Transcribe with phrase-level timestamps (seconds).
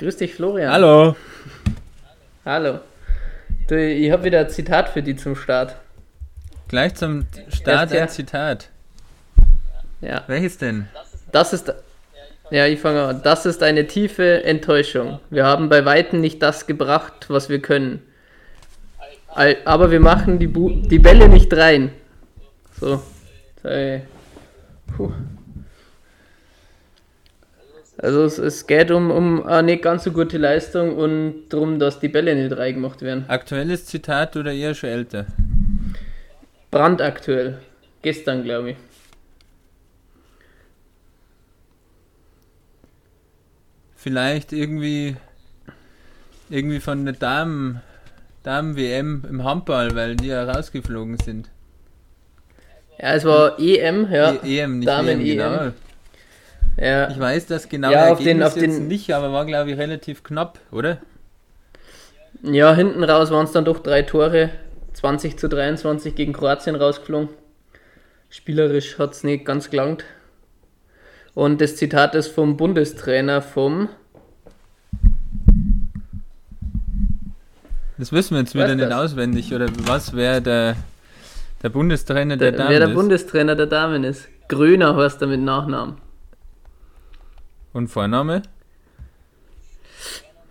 [0.00, 0.72] Grüß dich, Florian.
[0.72, 1.14] Hallo.
[2.46, 2.78] Hallo.
[3.68, 5.76] Du, ich habe wieder ein Zitat für dich zum Start.
[6.68, 8.70] Gleich zum Start ein Zitat.
[10.00, 10.24] Ja.
[10.26, 10.88] Welches denn?
[11.32, 11.70] Das ist.
[12.50, 13.20] Ja, ich fange an.
[13.22, 15.20] Das ist eine tiefe Enttäuschung.
[15.28, 18.02] Wir haben bei Weitem nicht das gebracht, was wir können.
[19.66, 21.92] Aber wir machen die, Bu die Bälle nicht rein.
[22.80, 23.02] So.
[24.96, 25.12] Puh.
[28.02, 32.00] Also es, es geht um, um eine nicht ganz so gute Leistung und darum, dass
[32.00, 33.26] die Bälle nicht reingemacht werden.
[33.28, 35.26] Aktuelles Zitat oder eher schon älter?
[36.70, 37.58] Brandaktuell.
[38.00, 38.76] Gestern, glaube ich.
[43.96, 45.16] Vielleicht irgendwie
[46.48, 47.82] irgendwie von der Damen
[48.42, 51.50] Damen WM im Handball, weil die ja rausgeflogen sind.
[52.98, 54.32] Ja, es war EM, ja.
[54.42, 55.54] E EM, nicht Damen EM, genau.
[55.64, 55.74] EM.
[56.80, 59.44] Ja, Ich weiß das genaue Ja, auf den- Ergebnis auf jetzt den- nicht, aber war
[59.44, 60.98] glaube ich relativ knapp, oder?
[62.42, 64.50] ja hinten raus waren es dann doch drei Tore.
[64.94, 67.28] 20 zu 23 gegen Kroatien rausgeflogen.
[68.28, 70.04] Spielerisch hat es nicht ganz gelangt.
[71.34, 73.88] Und das Zitat ist vom Bundestrainer vom.
[77.98, 78.94] Das wissen wir jetzt wieder nicht das?
[79.12, 80.76] auswendig, oder was wäre der,
[81.62, 82.94] der Bundestrainer der, Der, Damen wer der ist?
[82.94, 84.28] Bundestrainer der Damen ist.
[84.48, 85.96] Gröner heißt er mit Nachnamen.
[87.72, 88.42] Und Vorname?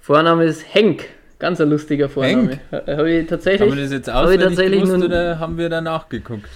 [0.02, 1.06] Vorname ist Henk.
[1.38, 2.60] Ganz ein lustiger Vorname.
[2.70, 2.88] Henk?
[2.88, 3.70] Habe ich tatsächlich.
[3.70, 6.50] Haben wir das jetzt auswendig tatsächlich gewusst nun- oder haben wir danach geguckt?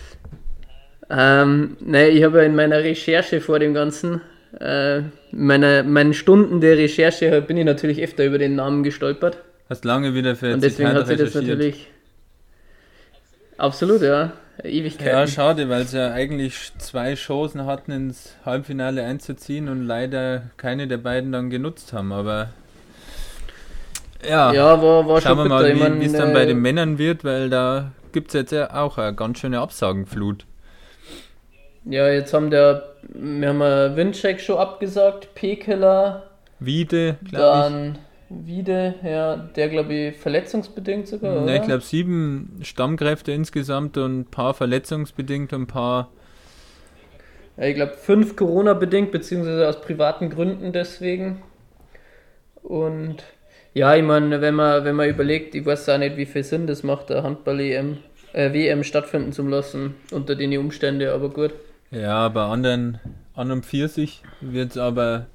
[1.10, 4.22] Ähm, ne, ich habe ja in meiner Recherche vor dem Ganzen,
[4.60, 9.38] äh, meiner, meinen Stunden der Recherche bin ich natürlich öfter über den Namen gestolpert.
[9.70, 11.88] Hast lange wieder für Und deswegen Zitat hat sich das natürlich.
[13.58, 14.34] Absolut, ja.
[14.62, 15.08] Ewigkeit.
[15.08, 20.88] Ja, schade, weil sie ja eigentlich zwei Chancen hatten, ins Halbfinale einzuziehen und leider keine
[20.88, 22.12] der beiden dann genutzt haben.
[22.12, 22.50] Aber
[24.28, 25.94] ja, ja, war, war schauen wir mal, bitter.
[25.94, 28.74] Ich wie es dann bei äh, den Männern wird, weil da gibt es jetzt ja
[28.74, 30.46] auch eine ganz schöne Absagenflut.
[31.86, 36.24] Ja, jetzt haben der, wir haben ja Windcheck schon abgesagt, Pekeler,
[36.60, 37.98] Wiede, glaube dann
[38.46, 41.46] Wiede, ja, der glaube ich verletzungsbedingt sogar, oder?
[41.46, 46.10] Ne, ich glaube sieben Stammkräfte insgesamt und ein paar verletzungsbedingt und ein paar.
[47.58, 51.42] Ja, ich glaube fünf Corona-bedingt, beziehungsweise aus privaten Gründen deswegen.
[52.62, 53.24] Und
[53.74, 56.68] ja, ich meine, wenn man, wenn man überlegt, ich weiß auch nicht, wie viel Sinn
[56.68, 57.98] das macht, der Handball-EM,
[58.34, 61.54] äh, WM stattfinden zu lassen unter den Umständen, aber gut.
[61.92, 63.00] Ja, bei anderen,
[63.36, 65.28] an und für sich wird aber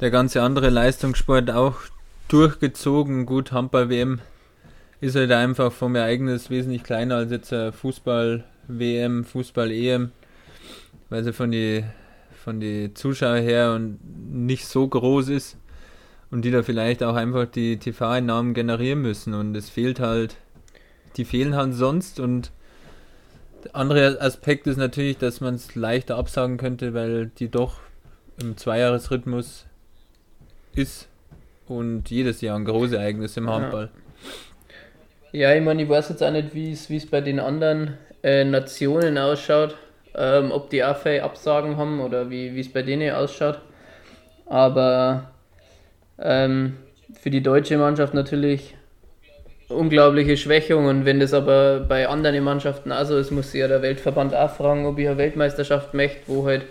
[0.00, 1.76] der ganze andere Leistungssport auch
[2.28, 3.24] durchgezogen.
[3.26, 4.20] Gut, Handball-WM
[5.00, 10.10] ist halt einfach vom Ereignis wesentlich kleiner als jetzt eine Fußball-WM, Fußball-EM,
[11.08, 11.84] weil sie von die,
[12.44, 13.98] von die Zuschauer her und
[14.30, 15.56] nicht so groß ist
[16.30, 20.36] und die da vielleicht auch einfach die TV-Einnahmen generieren müssen und es fehlt halt,
[21.16, 22.52] die fehlen halt sonst und
[23.64, 27.80] der andere Aspekt ist natürlich, dass man es leichter absagen könnte, weil die doch
[28.40, 29.66] im Zweijahresrhythmus
[30.76, 31.08] ist
[31.66, 33.50] und jedes Jahr ein großes Ereignis im.
[33.50, 33.90] Handball.
[35.32, 39.18] Ja, ich meine, ich weiß jetzt auch nicht, wie es bei den anderen äh, Nationen
[39.18, 39.76] ausschaut,
[40.14, 43.60] ähm, ob die auch Absagen haben oder wie wie es bei denen ausschaut.
[44.46, 45.30] Aber
[46.18, 46.76] ähm,
[47.20, 48.74] für die deutsche Mannschaft natürlich
[49.68, 53.82] unglaubliche Schwächung und wenn das aber bei anderen Mannschaften also ist, muss sich ja der
[53.82, 56.62] Weltverband auch fragen, ob ich eine Weltmeisterschaft möchte, wo halt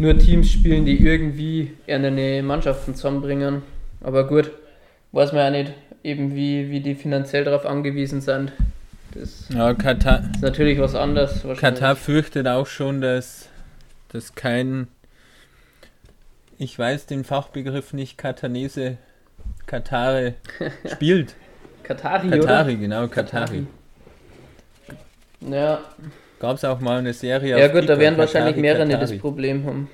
[0.00, 3.62] nur Teams spielen, die irgendwie eine Mannschaften zusammenbringen.
[4.00, 4.50] Aber gut,
[5.12, 8.52] weiß man ja nicht, eben wie, wie die finanziell darauf angewiesen sind.
[9.14, 11.44] Das Ja, Katar, ist natürlich was anderes.
[11.58, 13.48] Katar fürchtet auch schon, dass,
[14.08, 14.88] dass kein,
[16.58, 18.96] ich weiß den Fachbegriff nicht, Katanese,
[19.66, 20.34] Katare
[20.92, 21.34] spielt.
[21.82, 22.80] Katari, Katari, oder?
[22.80, 23.66] genau, Katari.
[25.40, 25.80] Ja,
[26.40, 29.00] Gab es auch mal eine Serie ja gut, da Kika, werden wahrscheinlich Katari, mehrere Katari.
[29.00, 29.90] das Problem haben.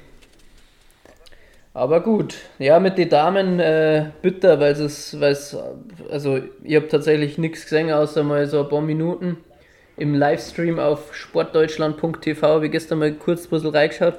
[1.75, 5.55] Aber gut, ja, mit den Damen äh, bitter, weil es, weil es,
[6.11, 9.39] also ich habe tatsächlich nichts gesehen, außer mal so ein paar Minuten
[9.97, 14.15] im Livestream auf sportdeutschland.tv, habe ich gestern mal kurz ein bisschen reingeschaut.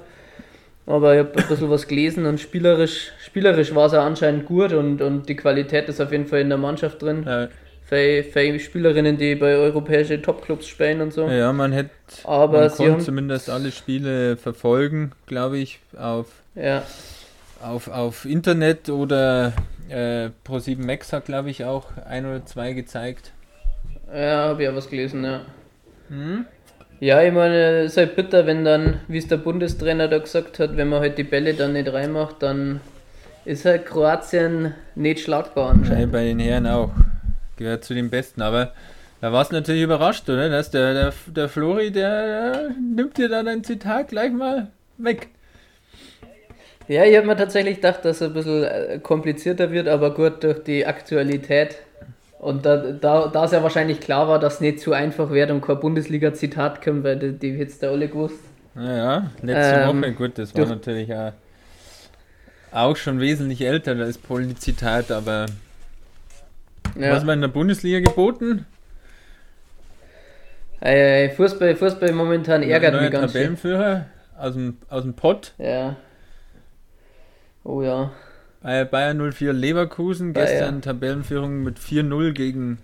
[0.85, 4.73] Aber ich habe ein bisschen was gelesen und spielerisch, spielerisch war es ja anscheinend gut
[4.73, 7.23] und, und die Qualität ist auf jeden Fall in der Mannschaft drin.
[7.25, 7.47] Ja,
[7.87, 11.27] Für, für Spielerinnen, die bei europäischen Topclubs spielen und so.
[11.29, 11.89] ja, man hätte
[12.25, 16.83] Aber man sie haben, zumindest alle Spiele verfolgen, glaube ich, auf, ja,
[17.61, 19.53] auf, auf Internet oder
[19.89, 23.31] äh, Pro7 Max hat, glaube ich, auch ein oder zwei gezeigt.
[24.13, 25.41] ja, habe ich auch was gelesen, ja.
[26.99, 30.59] Ja, ich meine, es ist halt bitter, wenn dann, wie es der Bundestrainer da gesagt
[30.59, 32.81] hat, wenn man halt die Bälle dann nicht reinmacht, dann
[33.45, 36.11] ist halt Kroatien nicht schlagbar anscheinend.
[36.11, 36.91] bei den Herren auch.
[37.57, 38.41] Gehört zu den Besten.
[38.41, 38.73] Aber
[39.21, 40.49] da warst du natürlich überrascht, oder?
[40.49, 44.67] Dass der, der, der Flori, der, der nimmt dir da dein Zitat gleich mal
[44.97, 45.29] weg.
[46.87, 50.43] Ja, ich habe mir tatsächlich gedacht, dass es ein bisschen äh, komplizierter wird, aber gut
[50.43, 51.77] durch die Aktualität.
[52.39, 55.51] Und da, da, da es ja wahrscheinlich klar war, dass es nicht zu einfach wird
[55.51, 58.39] und kein Bundesliga-Zitat kommt, weil die, die jetzt da alle gewusst.
[58.75, 61.33] Naja, letzte Ähm, Woche, gut, das war natürlich auch,
[62.71, 65.47] auch schon wesentlich älter als Poli-Zitat, aber
[66.95, 67.11] Ja.
[67.15, 68.65] was war in der Bundesliga geboten?
[70.79, 73.41] Ei, ei, Fußball, Fußball momentan ärgert Neuer mich ganz schön.
[73.41, 74.05] Tabellenführer
[74.37, 75.53] aus dem, aus dem Pott.
[75.57, 75.95] Ja.
[77.63, 78.11] Oh ja.
[78.61, 80.45] Bei Bayern 04 Leverkusen, Bayer.
[80.45, 82.77] gestern Tabellenführung mit 4-0 gegen,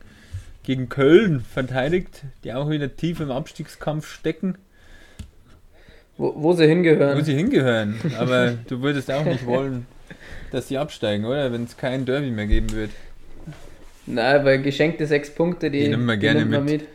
[0.64, 4.56] gegen Köln verteidigt, die auch wieder tief im Abstiegskampf stecken,
[6.18, 7.18] Wo, wo sie hingehören.
[7.18, 7.96] wo sie hingehören.
[8.18, 9.86] Aber du würdest auch nicht wollen,
[10.52, 11.52] dass sie absteigen, oder?
[11.52, 12.92] Wenn es kein Derby mehr geben wird.
[14.06, 16.82] Nein, weil geschenkte sechs Punkte, die, Die nimmt man gerne nimmt mit.
[16.82, 16.88] mit.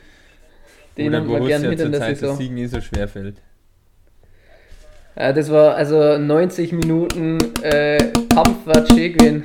[0.97, 2.37] Die oder man Borussia gerne mit in der Zeit Saison.
[2.37, 3.37] Siegen eh so schwer fällt.
[5.17, 7.99] Ja, das war also 90 Minuten äh,
[8.33, 9.45] Kampf war gewesen.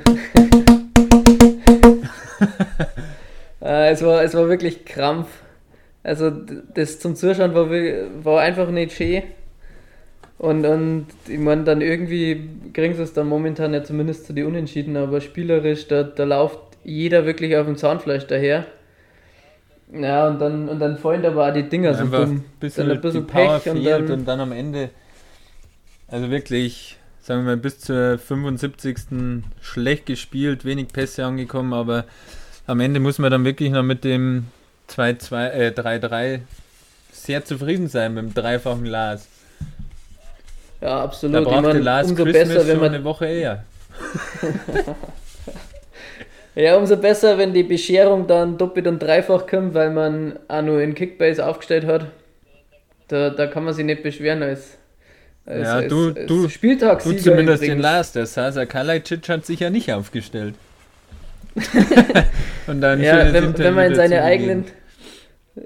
[3.60, 5.28] äh, es, war, es war wirklich Krampf.
[6.02, 9.22] Also das zum Zuschauen war, war einfach nicht schön.
[10.38, 14.42] Und, und ich meine, dann irgendwie kriegen sie es dann momentan ja zumindest zu die
[14.42, 18.66] Unentschieden, aber spielerisch, da, da läuft jeder wirklich auf dem Zahnfleisch daher.
[19.92, 22.14] Ja, und dann, und dann fallen aber auch die Dinger so dumm.
[22.36, 24.90] ein bisschen, Dann ein bisschen Pech und dann- und dann am Ende,
[26.08, 29.44] also wirklich, sagen wir mal, bis zur 75.
[29.60, 32.04] schlecht gespielt, wenig Pässe angekommen, aber
[32.66, 34.46] am Ende muss man dann wirklich noch mit dem
[34.88, 36.40] 2-2, äh, 3-3
[37.12, 39.28] sehr zufrieden sein mit dem dreifachen Lars.
[40.80, 41.46] Ja, Da absolut.
[41.46, 43.64] Ich mein, Lars umso Christmas besser, wenn schon man eine Woche eher.
[46.54, 50.80] Ja, umso besser, wenn die Bescherung dann doppelt und dreifach kommt, weil man auch nur
[50.80, 52.06] in Kickbase aufgestellt hat.
[53.08, 54.78] Da, da kann man sich nicht beschweren als,
[55.46, 57.78] als, Ja, als, du- als du- Du Spieltagssieger zumindest den.
[57.80, 60.54] Lars, der Sasa Kalajdzic hat sich ja nicht aufgestellt.
[62.66, 64.64] und dann Ja, wenn, wenn man in seine eigenen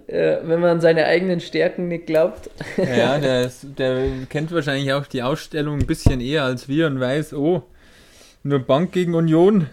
[0.06, 2.50] äh, wenn man an seine eigenen Stärken nicht glaubt.
[2.76, 7.00] Ja, der, ist, der kennt wahrscheinlich auch die Ausstellung ein bisschen eher als wir und
[7.00, 7.62] weiß, oh,
[8.42, 9.68] nur Bank gegen Union.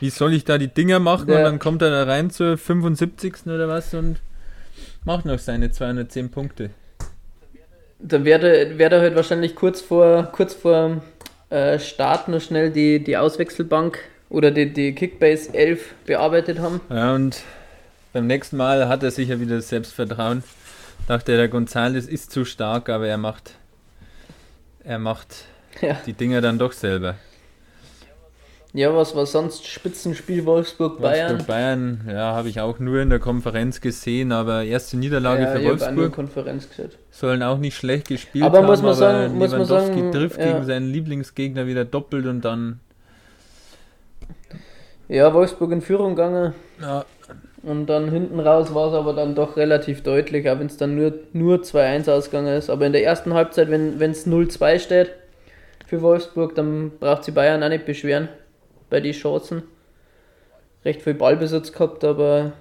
[0.00, 1.28] Wie soll ich da die Dinger machen?
[1.30, 1.38] Ja.
[1.38, 3.46] Und dann kommt er da rein zur 75.
[3.46, 4.18] oder was und
[5.04, 6.70] macht noch seine 210 Punkte.
[7.98, 11.02] Dann werde werde halt wahrscheinlich kurz vor kurz vor
[11.50, 13.98] äh, Start noch schnell die, die Auswechselbank
[14.30, 16.80] oder die, die Kickbase 11 bearbeitet haben.
[16.90, 17.42] Ja, und
[18.12, 20.44] beim nächsten Mal hat er sicher wieder das Selbstvertrauen.
[21.08, 23.52] Dachte, der Gonzales ist zu stark, aber er macht,
[24.84, 25.46] er macht
[25.80, 25.96] Ja.
[26.06, 27.16] die Dinger dann doch selber.
[28.74, 31.30] Ja, was war sonst Spitzenspiel Wolfsburg Bayern?
[31.30, 35.52] Wolfsburg Bayern, ja, habe ich auch nur in der Konferenz gesehen, aber erste Niederlage ja,
[35.52, 36.12] für Wolfsburg.
[36.12, 36.98] Konferenz geschaut.
[37.10, 40.12] Sollen auch nicht schlecht gespielt Aber haben, muss man aber sagen- muss man Lewandowski sagen,
[40.12, 40.52] trifft ja.
[40.52, 42.80] gegen seinen Lieblingsgegner wieder doppelt und dann
[45.08, 47.06] Ja, Wolfsburg in Führung gegangen ja,
[47.62, 50.94] und dann hinten raus war es aber dann doch relativ deutlich, auch wenn es dann
[50.94, 52.68] nur, nur 2-1 ausgegangen ist.
[52.68, 55.10] Aber in der ersten Halbzeit, wenn es 0-2 steht
[55.86, 58.28] für Wolfsburg, dann braucht sie Bayern auch nicht beschweren
[58.90, 59.62] bei den Chancen.
[60.84, 62.52] Recht viel Ballbesitz gehabt, aber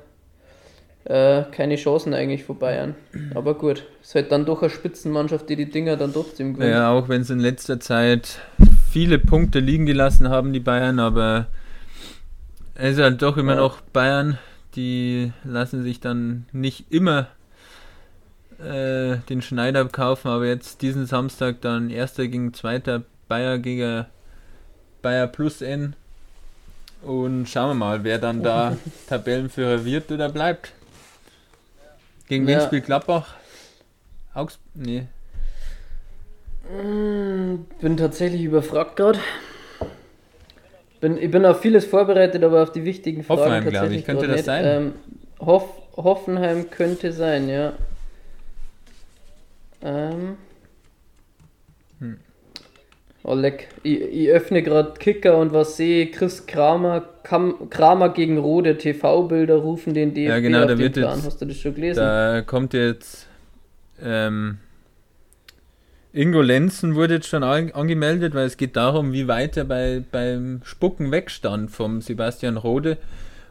[1.05, 2.95] äh, keine Chancen eigentlich von Bayern.
[3.35, 6.71] Aber gut, ist halt dann doch eine Spitzenmannschaft, die die Dinger dann trotzdem gewinnt.
[6.71, 8.39] ja, auch wenn sie in letzter Zeit
[8.91, 11.47] viele Punkte liegen gelassen haben, die Bayern, aber
[12.75, 13.61] es ist halt doch immer Ja.
[13.61, 14.37] noch Bayern,
[14.75, 17.27] die lassen sich dann nicht immer
[18.59, 24.05] äh, den Schneider kaufen, aber jetzt diesen Samstag dann erster gegen zweiter Bayer gegen
[25.01, 25.95] Bayer plus N
[27.03, 28.77] und schauen wir mal, wer dann da
[29.07, 30.71] Tabellenführer wird oder bleibt.
[32.27, 32.65] Gegen wen Ja.
[32.65, 33.35] spielt Gladbach?
[34.33, 35.07] Augs nee.
[36.69, 39.19] Mm, Bin tatsächlich überfragt gerade.
[40.99, 44.05] Bin, ich bin auf vieles vorbereitet, aber auf die wichtigen Fragen Hoffenheim, tatsächlich ich.
[44.05, 44.45] Könnte das nicht.
[44.45, 44.65] sein?
[44.65, 44.93] Ähm,
[45.39, 45.63] Hoff,
[45.95, 47.73] Hoffenheim könnte sein, ja.
[49.83, 50.37] Ähm.
[53.29, 53.67] Oh leck.
[53.83, 59.55] Ich, ich öffne gerade Kicker und was sehe, Chris Kramer, Kam, Kramer gegen Rode TV-Bilder
[59.57, 61.15] rufen den DFB Ja, genau, auf da wird Plan.
[61.17, 61.99] jetzt- Hast du das schon gelesen?
[61.99, 63.27] Da kommt jetzt
[64.01, 64.59] ähm,
[66.13, 70.01] Ingo Lenzen wurde jetzt schon an, angemeldet, weil es geht darum, wie weit er bei,
[70.09, 72.97] beim Spucken wegstand vom Sebastian Rode.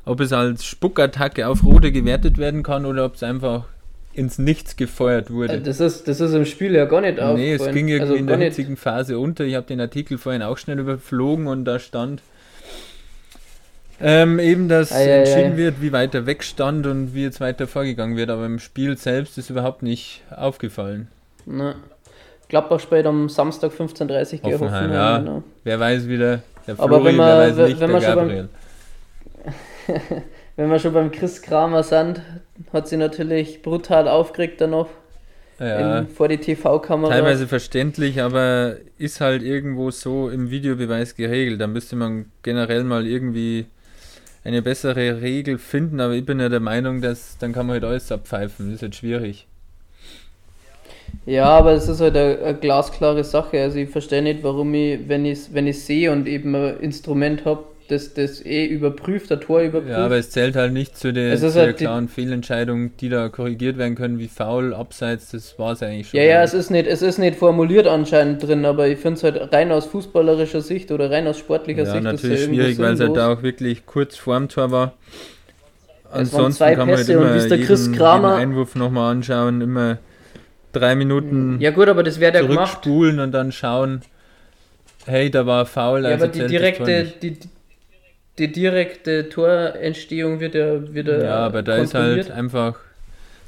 [0.06, 3.66] Ob es als Spuckattacke auf Rode gewertet werden kann oder ob es einfach
[4.16, 5.54] ins Nichts gefeuert wurde.
[5.54, 7.20] Äh, Das ist, das ist im Spiel ja gar nicht Nee,
[7.52, 7.75] es aufgefallen.
[7.75, 9.44] ging irgendwie also in der hitzigen Phase unter.
[9.44, 12.23] Ich habe den Artikel vorhin auch schnell überflogen und da stand
[14.00, 15.56] ähm, eben, dass Ei, ei, entschieden ei.
[15.56, 18.28] wird, wie weiter weg stand und wie jetzt weiter vorgegangen wird.
[18.30, 21.08] Aber im Spiel selbst ist überhaupt nicht aufgefallen.
[21.46, 21.75] Na.
[22.49, 25.18] Gladbach spielt am Samstag 15.30 Uhr Hoffenheim, ja.
[25.18, 25.42] genau.
[25.64, 28.14] Wer weiß wieder, der Aber wenn Flori, man- wer weiß nicht, wenn der man schon
[28.14, 28.49] beim- Gabriel.
[30.56, 32.20] Wenn wir schon beim Chris Kramer sind,
[32.72, 34.88] hat sie natürlich brutal aufgeregt dann noch
[35.58, 37.14] Ja, in, vor die TV-Kamera.
[37.14, 41.60] teilweise verständlich, aber ist halt irgendwo so im Videobeweis geregelt.
[41.60, 43.66] Da müsste man generell mal irgendwie
[44.44, 47.84] eine bessere Regel finden, aber ich bin ja der Meinung, dass dann kann man halt
[47.84, 48.66] alles abpfeifen.
[48.68, 49.48] Das ist jetzt schwierig.
[51.25, 53.60] Ja, aber es ist halt eine, eine glasklare Sache.
[53.62, 57.44] Also ich verstehe nicht, warum ich, wenn ich wenn ich sehe und eben ein Instrument
[57.44, 59.90] habe, das das eh überprüft, ein Tor überprüft.
[59.93, 63.28] Ja, aber es zählt halt nicht zu der, der halt die- klaren Fehlentscheidung, die da
[63.28, 66.19] korrigiert werden können, wie faul, abseits, das war es eigentlich schon.
[66.21, 69.23] ja, ja, es ist nicht, es ist nicht formuliert anscheinend drin, aber ich finde es
[69.25, 72.95] halt rein aus fußballerischer Sicht oder rein aus sportlicher ja, Sicht natürlich ja schwierig, weil
[72.95, 74.95] es halt da auch wirklich kurz vorm Tor war.
[76.05, 78.50] Es waren Ansonsten zwei kann man halt Pässe und immer der jeden, Chris Kramer- jeden
[78.52, 79.99] Einwurf nochmal anschauen, immer
[80.73, 82.87] drei Minuten Ja gut, aber das wäre der gemacht.
[82.87, 84.02] und dann schauen,
[85.07, 87.38] hey, da war faul, Ja, also aber die direkte, die,
[88.38, 91.25] die direkte Torentstehung wird ja wieder.
[91.25, 92.78] Ja, aber da ist halt einfach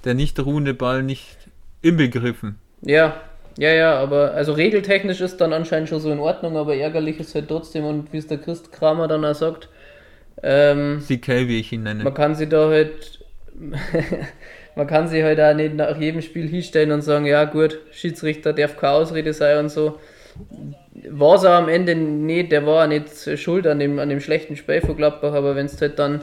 [0.05, 1.37] der nicht ruhende Ball nicht
[1.83, 2.59] inbegriffen.
[2.83, 3.21] Ja,
[3.59, 7.35] ja, ja, aber also regeltechnisch ist dann anscheinend schon so in Ordnung, aber ärgerlich ist
[7.35, 9.69] halt trotzdem und wie es der Christ Kramer dann auch sagt,
[10.43, 12.05] ähm, CK, wie ich ihn nenne.
[12.05, 13.19] man kann sie da halt.
[14.77, 18.53] man kann sie halt auch nicht nach jedem Spiel hinstellen und sagen, ja gut, Schiedsrichter
[18.53, 19.99] darf keine Ausrede sein und so.
[21.11, 24.57] War es am Ende nicht, der war auch nicht schuld an dem, an dem schlechten
[24.57, 26.23] Spiel von Gladbach, aber wenn es halt dann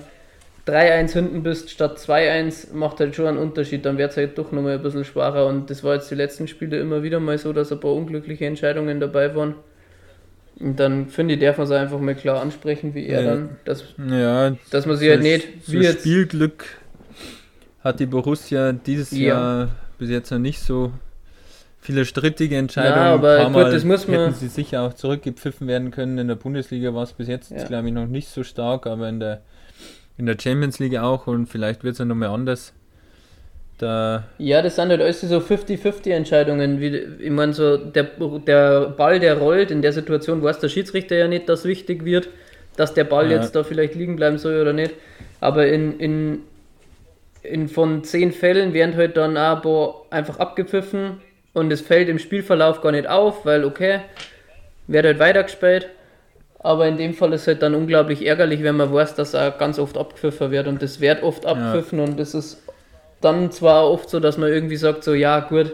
[0.65, 4.51] 3-1 hinten bist statt 2-1, macht halt schon einen Unterschied, dann wird es halt doch
[4.51, 7.53] nochmal ein bisschen schwacher und das war jetzt die letzten Spiele immer wieder mal so,
[7.53, 9.55] dass ein paar unglückliche Entscheidungen dabei waren.
[10.59, 13.35] Und dann finde ich, darf man es einfach mal klar ansprechen, wie er Ja.
[13.35, 16.65] dann, dass, Ja, dass man sich halt nicht, so wie jetzt, Spielglück
[17.83, 19.17] hat die Borussia dieses Ja.
[19.27, 19.67] Jahr
[19.99, 20.91] bis jetzt noch nicht so
[21.85, 22.95] viele strittige Entscheidungen.
[22.95, 26.17] Na, aber gut, Mal das muss man- hätten sie sicher auch zurückgepfiffen werden können.
[26.17, 27.63] In der Bundesliga war es bis jetzt, Ja.
[27.63, 29.41] glaube ich, noch nicht so stark, aber in der,
[30.17, 32.73] in der Champions League auch und vielleicht wird es ja nochmal anders.
[33.77, 36.79] Da, Ja, das sind halt alles so 50-50 Entscheidungen.
[36.79, 38.05] Wie, ich meine, so der,
[38.47, 42.29] der Ball, der rollt, in der Situation weiß der Schiedsrichter ja nicht, dass wichtig wird,
[42.77, 43.37] dass der Ball Ja.
[43.37, 44.93] jetzt da vielleicht liegen bleiben soll oder nicht.
[45.41, 46.39] Aber in, in,
[47.43, 51.17] in von zehn Fällen werden halt dann paar einfach abgepfiffen
[51.55, 54.01] und es fällt im Spielverlauf gar nicht auf, weil okay,
[54.87, 55.89] wird halt weitergespielt.
[56.59, 59.79] Aber in dem Fall ist halt dann unglaublich ärgerlich, wenn man weiß, dass auch ganz
[59.79, 62.61] oft abgepfiffen wird und das wird oft abgepfiffen und das ist
[63.21, 65.73] dann zwar oft so, dass man irgendwie sagt, so ja gut,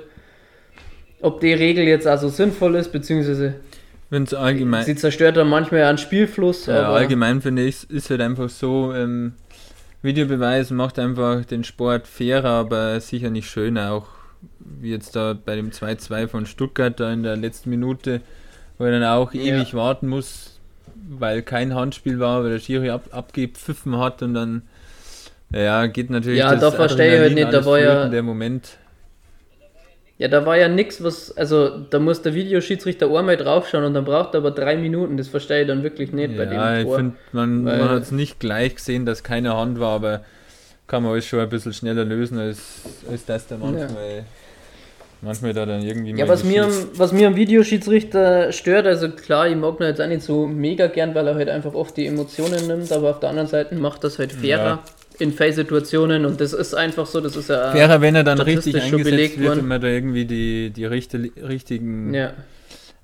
[1.21, 3.55] ob die Regel jetzt also sinnvoll ist, beziehungsweise
[4.09, 8.09] wenn es allgemein, sie zerstört dann manchmal einen Spielfluss, ja, aber allgemein finde ich, ist
[8.09, 9.33] halt einfach so, ähm,
[10.01, 13.93] Videobeweis macht einfach den Sport fairer, aber sicher nicht schöner.
[13.93, 14.07] Auch
[14.59, 18.21] wie jetzt da bei dem 2-2 von Stuttgart da in der letzten Minute,
[18.77, 19.41] wo er dann auch Ja.
[19.41, 20.59] ewig warten muss,
[21.09, 24.63] weil kein Handspiel war, weil der Schiri ab, abgepfiffen hat und dann
[25.53, 28.77] ja, geht natürlich Ja, da verstehe ich halt nicht, da war ja- der Moment.
[30.17, 34.05] ja, da war ja nichts, was, also da muss der Videoschiedsrichter einmal draufschauen und dann
[34.05, 36.85] braucht er aber drei Minuten, das verstehe ich dann wirklich nicht bei Ja, dem ich
[36.87, 36.95] Tor.
[36.97, 40.21] finde, man, man hat es nicht gleich gesehen, dass keine Hand war, aber
[40.91, 44.25] kann man alles schon ein bisschen schneller lösen, als, als das da manchmal,
[45.21, 49.47] manchmal da dann irgendwie Ja, was mir, am- was mir am Videoschiedsrichter stört, also klar,
[49.47, 52.05] ich mag ihn jetzt auch nicht so mega gern, weil er halt einfach oft die
[52.07, 54.83] Emotionen nimmt, aber auf der anderen Seite macht das halt fairer Ja.
[55.19, 57.73] in Face-Situationen und das ist einfach so, das ist ja.
[57.73, 59.59] Wäre, wenn er dann richtig eingesetzt wird worden.
[59.61, 62.33] und man da irgendwie die, die richte, richtigen ja.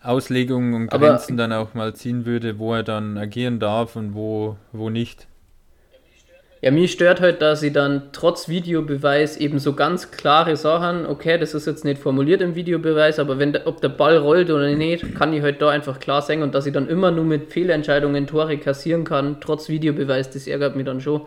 [0.03, 4.13] Auslegungen und Aber- Grenzen dann auch mal ziehen würde, wo er dann agieren darf und
[4.13, 5.27] wo, wo nicht.
[6.61, 11.37] Ja, mich stört halt, dass sie dann trotz Videobeweis eben so ganz klare Sachen, okay,
[11.37, 15.13] das ist jetzt nicht formuliert im Videobeweis, aber wenn ob der Ball rollt oder nicht,
[15.13, 18.25] kann ich halt da einfach klar sagen und dass ich dann immer nur mit Fehlentscheidungen
[18.25, 21.21] Tore kassieren kann, trotz Videobeweis, das ärgert mich dann schon,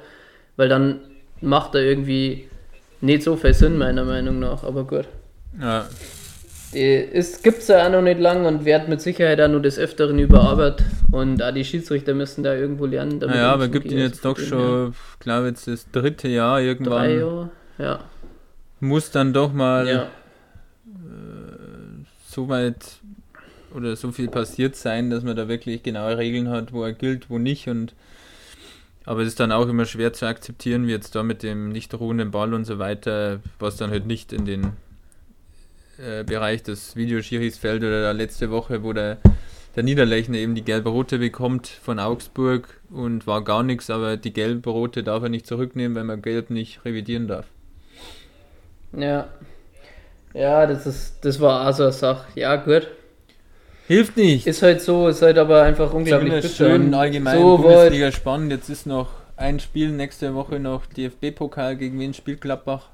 [0.57, 1.01] weil dann
[1.41, 2.49] macht er irgendwie
[3.01, 5.07] nicht so viel Sinn, meiner Meinung nach, aber gut.
[5.61, 5.87] Ja,
[6.73, 9.79] Es gibt es ja auch noch nicht lang und wird mit Sicherheit auch nur des
[9.79, 13.19] Öfteren überarbeitet und auch die Schiedsrichter müssen da irgendwo lernen.
[13.19, 17.09] damit naja, aber gibt ihn jetzt doch schon, ich glaube jetzt das dritte Jahr irgendwann.
[17.09, 18.05] Drei Jahre, ja.
[18.79, 20.07] Muss dann doch mal ja.
[22.29, 23.01] so weit
[23.75, 27.31] oder so viel passiert sein, dass man da wirklich genaue Regeln hat, wo er gilt,
[27.31, 27.95] wo nicht und
[29.05, 31.93] Aber es ist dann auch immer schwer zu akzeptieren, wie jetzt da mit dem nicht
[31.95, 34.73] ruhenden Ball und so weiter, was dann halt nicht in den
[36.01, 39.19] äh, Bereich des Videoschiris fällt oder letzte Woche, wo der,
[39.77, 44.33] der Niederlechner eben die gelbe Rote bekommt von Augsburg und war gar nichts, aber die
[44.33, 47.47] gelbe Rote darf er nicht zurücknehmen, weil man gelb nicht revidieren darf.
[48.97, 49.29] Ja.
[50.33, 52.27] Ja, das ist, das war also eine Sache.
[52.35, 52.89] Ja, gut.
[53.89, 54.47] Hilft nicht.
[54.47, 56.49] Ist halt so, ist halt aber einfach unglaublich bitter.
[56.49, 58.15] schön allgemein so Bundesliga weit.
[58.15, 58.53] spannend.
[58.53, 61.77] Jetzt ist noch ein Spiel, nächste Woche noch DFB-Pokal.
[61.77, 62.91] Gegen wen spielt Gladbach?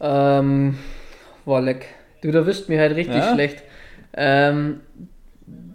[0.00, 0.78] Ähm,
[1.44, 1.86] war leck.
[2.22, 3.32] Du, da wisst mich halt richtig ja?
[3.32, 3.62] schlecht.
[4.14, 4.80] Ähm,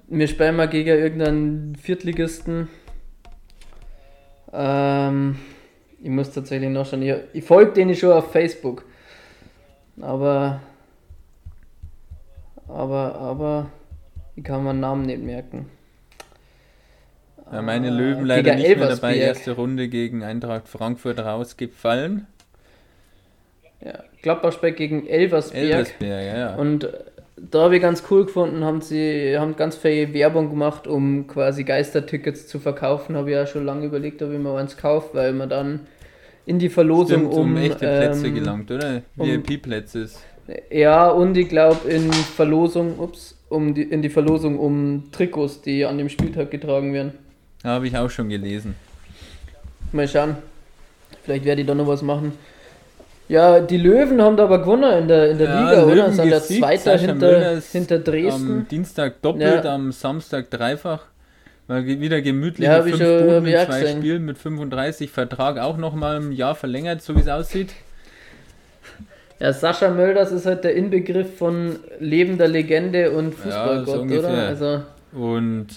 [0.08, 2.68] wir spielen mal gegen irgendeinen Viertligisten.
[4.54, 5.38] Ähm,
[6.02, 7.02] ich muss tatsächlich noch schon.
[7.02, 8.86] Ich, ich folge denen schon auf Facebook.
[10.02, 10.62] Aber.
[12.68, 13.70] Aber, aber.
[14.36, 15.70] Ich kann meinen Namen nicht merken.
[17.52, 19.18] Ja, meine Löwen äh, leider nicht mehr dabei.
[19.18, 22.28] Erste Runde gegen Eintracht Frankfurt rausgefallen.
[23.86, 25.64] Ja, Gladbach spielt gegen Elversberg.
[25.64, 26.56] Elversberg, ja, ja.
[26.56, 26.90] Und
[27.38, 31.64] da habe ich ganz cool gefunden, haben sie haben ganz viel Werbung gemacht, um quasi
[31.64, 33.16] Geistertickets zu verkaufen.
[33.16, 35.82] Habe ich ja schon lange überlegt, ob ich mir eins kaufe, weil man dann
[36.48, 39.04] in die Verlosung Stimmt, um, um echte Plätze ähm, gelangt, oder?
[39.16, 40.10] VIP-Plätze.
[40.72, 45.86] Ja, und ich glaube in Verlosung, ups, um die, in die Verlosung um Trikots, die
[45.86, 47.14] an dem Spieltag getragen werden.
[47.64, 48.76] Habe ich auch schon gelesen.
[49.92, 50.38] Mal schauen.
[51.24, 52.34] Vielleicht werde ich da noch was machen.
[53.28, 56.12] Ja, die Löwen haben da aber gewonnen in der, in der ja, Liga, Löwen oder?
[56.12, 58.52] Sind der Zweiter hinter, hinter Dresden.
[58.52, 59.74] Am Dienstag doppelt, ja.
[59.74, 61.06] am Samstag dreifach.
[61.68, 63.98] Mal wieder gemütlich ja, fünf schon, Buden in zwei gesehen.
[63.98, 67.74] Spielen mit 35 Vertrag auch noch mal ein Jahr verlängert, so wie es aussieht.
[69.40, 74.48] Ja, Sascha Mölders ist halt der Inbegriff von lebender Legende und Fußballgott, ja, so oder?
[74.48, 74.82] Also
[75.14, 75.68] und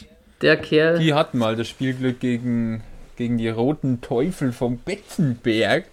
[0.42, 0.98] der Kerl.
[0.98, 2.82] Die hatten mal das Spielglück gegen,
[3.16, 5.84] gegen die Roten Teufel vom Betzenberg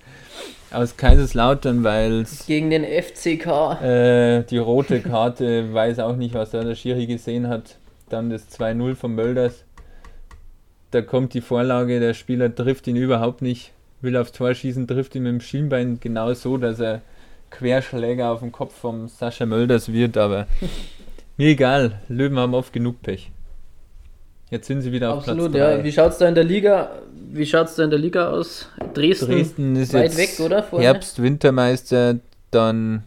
[0.75, 2.45] aus Kaiserslautern, weil es.
[2.45, 3.81] Gegen den FCK.
[3.81, 7.77] Äh, die rote Karte, weiß auch nicht, was da der Schiri gesehen hat.
[8.09, 9.63] Dann das 2-0 von Mölders.
[10.91, 15.15] Da kommt die Vorlage, der Spieler trifft ihn überhaupt nicht, will aufs Tor schießen, trifft
[15.15, 17.01] ihn mit dem Schienbein genau so, dass er
[17.49, 20.47] Querschläger auf dem Kopf vom Sascha Mölders wird, aber
[21.37, 23.31] mir egal, Löwen haben oft genug Pech.
[24.49, 25.77] Jetzt sind sie wieder auf Absolut, Platz 3.
[25.77, 25.83] ja.
[25.83, 26.91] Wie schaut es da in der Liga?
[27.31, 28.69] Wie schaut's da in der Liga aus?
[28.93, 30.63] Dresden, Dresden ist weit weg, oder?
[30.63, 30.85] Vorne?
[30.85, 32.19] Herbst, Wintermeister,
[32.51, 33.03] dann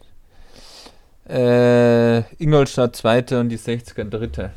[1.29, 4.51] äh, Ingolstadt Zweiter und die 60er Dritter.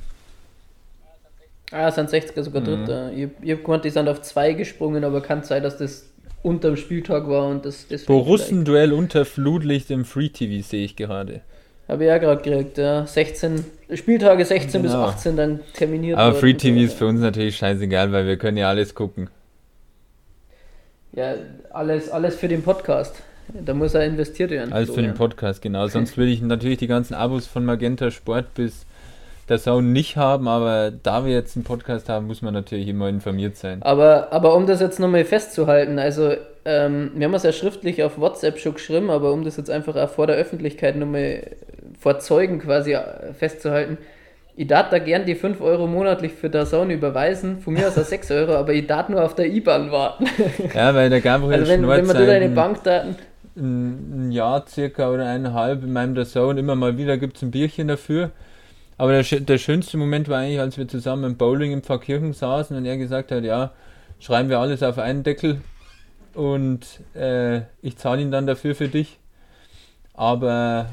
[1.72, 2.66] Ah, es sind 60er sogar mhm.
[2.66, 3.12] Dritter.
[3.14, 6.08] Ich, ich habe gemeint, die sind auf zwei gesprungen, aber kann sein, dass das
[6.44, 7.86] unter dem Spieltag war und das.
[8.06, 11.42] Borussen-Duell unter Flutlicht im Free TV sehe ich gerade.
[11.92, 13.06] Habe ich ja gerade gekriegt, ja.
[13.06, 15.08] 16, Spieltage 16 genau.
[15.08, 16.18] bis 18 dann terminiert.
[16.18, 19.30] Aber Free TV ist für uns natürlich scheißegal, weil wir können ja alles gucken.
[21.12, 21.34] Ja,
[21.72, 23.22] alles, alles für den Podcast.
[23.50, 24.72] Da muss er investiert werden.
[24.72, 25.08] Alles so, für ja.
[25.08, 25.86] den Podcast, genau.
[25.90, 28.86] Sonst würde ich natürlich die ganzen Abos von Magenta Sport bis
[29.50, 33.10] der Sound nicht haben, aber da wir jetzt einen Podcast haben, muss man natürlich immer
[33.10, 33.84] informiert sein.
[33.84, 38.18] Aber, aber um das jetzt nochmal festzuhalten, also ähm, wir haben es ja schriftlich auf
[38.18, 41.44] WhatsApp schon geschrieben, aber um das jetzt einfach auch vor der Öffentlichkeit nochmal
[42.02, 44.00] vor Zeugen quasi äh, festzuhalten,
[44.56, 47.98] ich darf da gern die 5 Euro monatlich für der Zone überweisen, von mir aus
[47.98, 50.26] auch 6 Euro, aber ich darf nur auf der IBAN warten.
[50.74, 53.16] Ja, weil der Gabriel Also wenn, wenn man da deine Bankdaten...
[53.56, 57.52] Ein Jahr circa oder eineinhalb in meinem der Zone immer mal wieder gibt es ein
[57.52, 58.32] Bierchen dafür.
[58.98, 62.76] Aber der, der schönste Moment war eigentlich, als wir zusammen im Bowling im Pfarrkirchen saßen
[62.76, 63.72] und er gesagt hat, ja,
[64.20, 65.62] schreiben wir alles auf einen Deckel
[66.34, 66.86] und
[67.16, 69.18] äh, ich zahle ihn dann dafür für dich.
[70.14, 70.88] Aber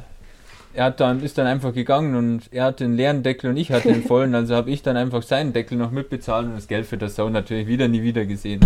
[0.78, 3.72] er hat dann, ist dann einfach gegangen und er hat den leeren Deckel und ich
[3.72, 6.86] hatte den vollen, also habe ich dann einfach seinen Deckel noch mitbezahlt und das Geld
[6.86, 8.60] für das Sau natürlich wieder nie wieder gesehen.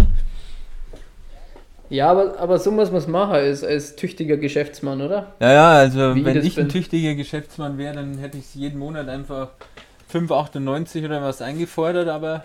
[1.88, 5.32] Ja, aber, aber so muss man es machen als, als tüchtiger Geschäftsmann, oder?
[5.40, 6.66] Ja, ja, also Wie wenn ich bin.
[6.66, 9.48] ein tüchtiger Geschäftsmann wäre, dann hätte ich jeden Monat einfach
[10.12, 12.44] 5,98 oder was eingefordert, aber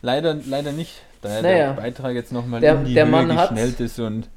[0.00, 1.02] leider, leider nicht.
[1.20, 4.30] Daher naja, der Beitrag jetzt nochmal in die der Höhe Mann geschnellt ist und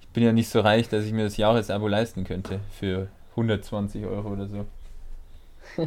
[0.00, 4.04] ich bin ja nicht so reich, dass ich mir das Jahresabo leisten könnte für 120
[4.06, 4.64] Euro oder so.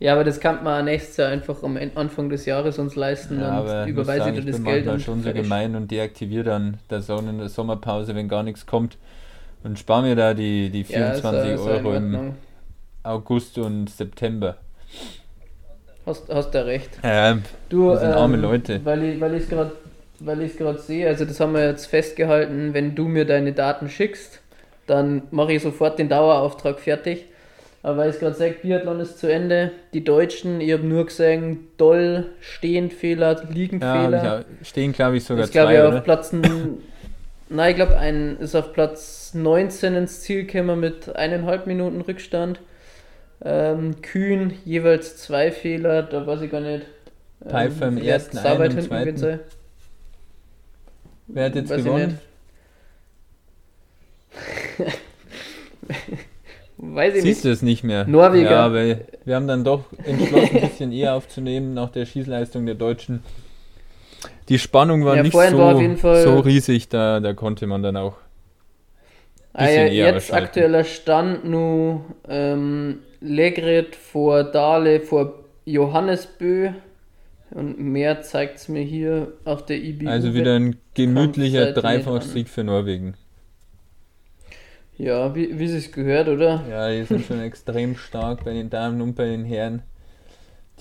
[0.00, 3.60] ja, aber das kann man nächstes Jahr einfach am Anfang des Jahres uns leisten ja,
[3.60, 4.86] und überweise dir das Geld.
[4.86, 8.66] Ich schon so gemein und deaktiviere dann der Sonne in der Sommerpause, wenn gar nichts
[8.66, 8.98] kommt
[9.62, 12.34] und spare mir da die, die 24 ja, Euro im
[13.02, 14.56] August und September.
[16.06, 16.90] Hast, hast du recht.
[17.02, 18.84] Ja, du, das sind arme ähm, Leute.
[18.84, 19.48] Weil ich es
[20.20, 23.52] weil ich es gerade sehe, also das haben wir jetzt festgehalten, wenn du mir deine
[23.52, 24.40] Daten schickst,
[24.86, 27.26] dann mache ich sofort den Dauerauftrag fertig.
[27.82, 29.72] Aber weil ich gerade sage, Biathlon ist zu Ende.
[29.92, 34.24] Die Deutschen, ich habe nur gesehen, Doll, Stehendfehler, Liegenfehler.
[34.24, 35.98] Ja, ich, stehen glaube ich sogar ich glaube, zwei, oder?
[35.98, 36.32] auf Platz.
[37.50, 42.58] Nein, ich glaube, ein ist auf Platz 19 ins Ziel gekommen mit eineinhalb Minuten Rückstand.
[43.44, 46.86] Ähm, Kühn jeweils zwei Fehler, da weiß ich gar nicht.
[47.44, 49.40] ähm, Pfeiffer im ersten, einen im zweiten.
[51.26, 52.18] Wer hat jetzt Weiß ich gewonnen?
[56.76, 57.44] Weiß ich Siehst nicht.
[57.44, 58.06] du es nicht mehr?
[58.06, 58.50] Norweger.
[58.50, 58.84] Ja, aber
[59.24, 63.22] wir haben dann doch entschlossen, ein bisschen eher aufzunehmen nach der Schießleistung der Deutschen.
[64.48, 68.16] Die Spannung war Ja, nicht so, war so riesig, da, da konnte man dann auch.
[69.52, 76.70] Ah, ja, jetzt aktueller Stand nur ähm, Legret vor Dale vor Johannesbö
[77.52, 80.08] und mehr zeigt es mir hier auf der IBU.
[80.08, 83.14] Also wieder ein gemütlicher Kampfseite Dreifachsieg für Norwegen.
[84.96, 86.62] Ja, wie, wie es gehört, oder?
[86.70, 89.82] Ja, die sind schon extrem stark bei den Damen und bei den Herren.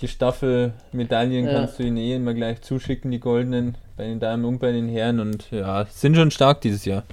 [0.02, 1.54] Die Staffelmedaillen Ja.
[1.54, 4.90] kannst du ihnen eh immer gleich zuschicken, die goldenen, bei den Damen und bei den
[4.90, 5.20] Herren.
[5.20, 7.04] Und ja, sind schon stark dieses Jahr.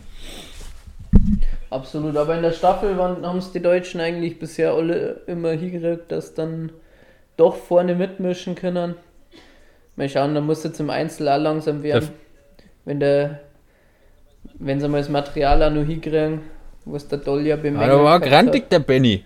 [1.70, 6.34] Absolut, aber in der Staffel haben es die Deutschen eigentlich bisher alle immer hingekriegt, dass
[6.34, 6.72] dann
[7.36, 8.94] doch vorne mitmischen können.
[9.96, 12.08] Mal schauen, da muss jetzt im Einzel auch langsam werden.
[12.84, 13.40] Wenn der,
[14.58, 16.40] wenn sie mal das Material auch noch hinkriegen,
[16.84, 19.24] was der Doll ja bemängelt Aber war gehabt grantig der Benny.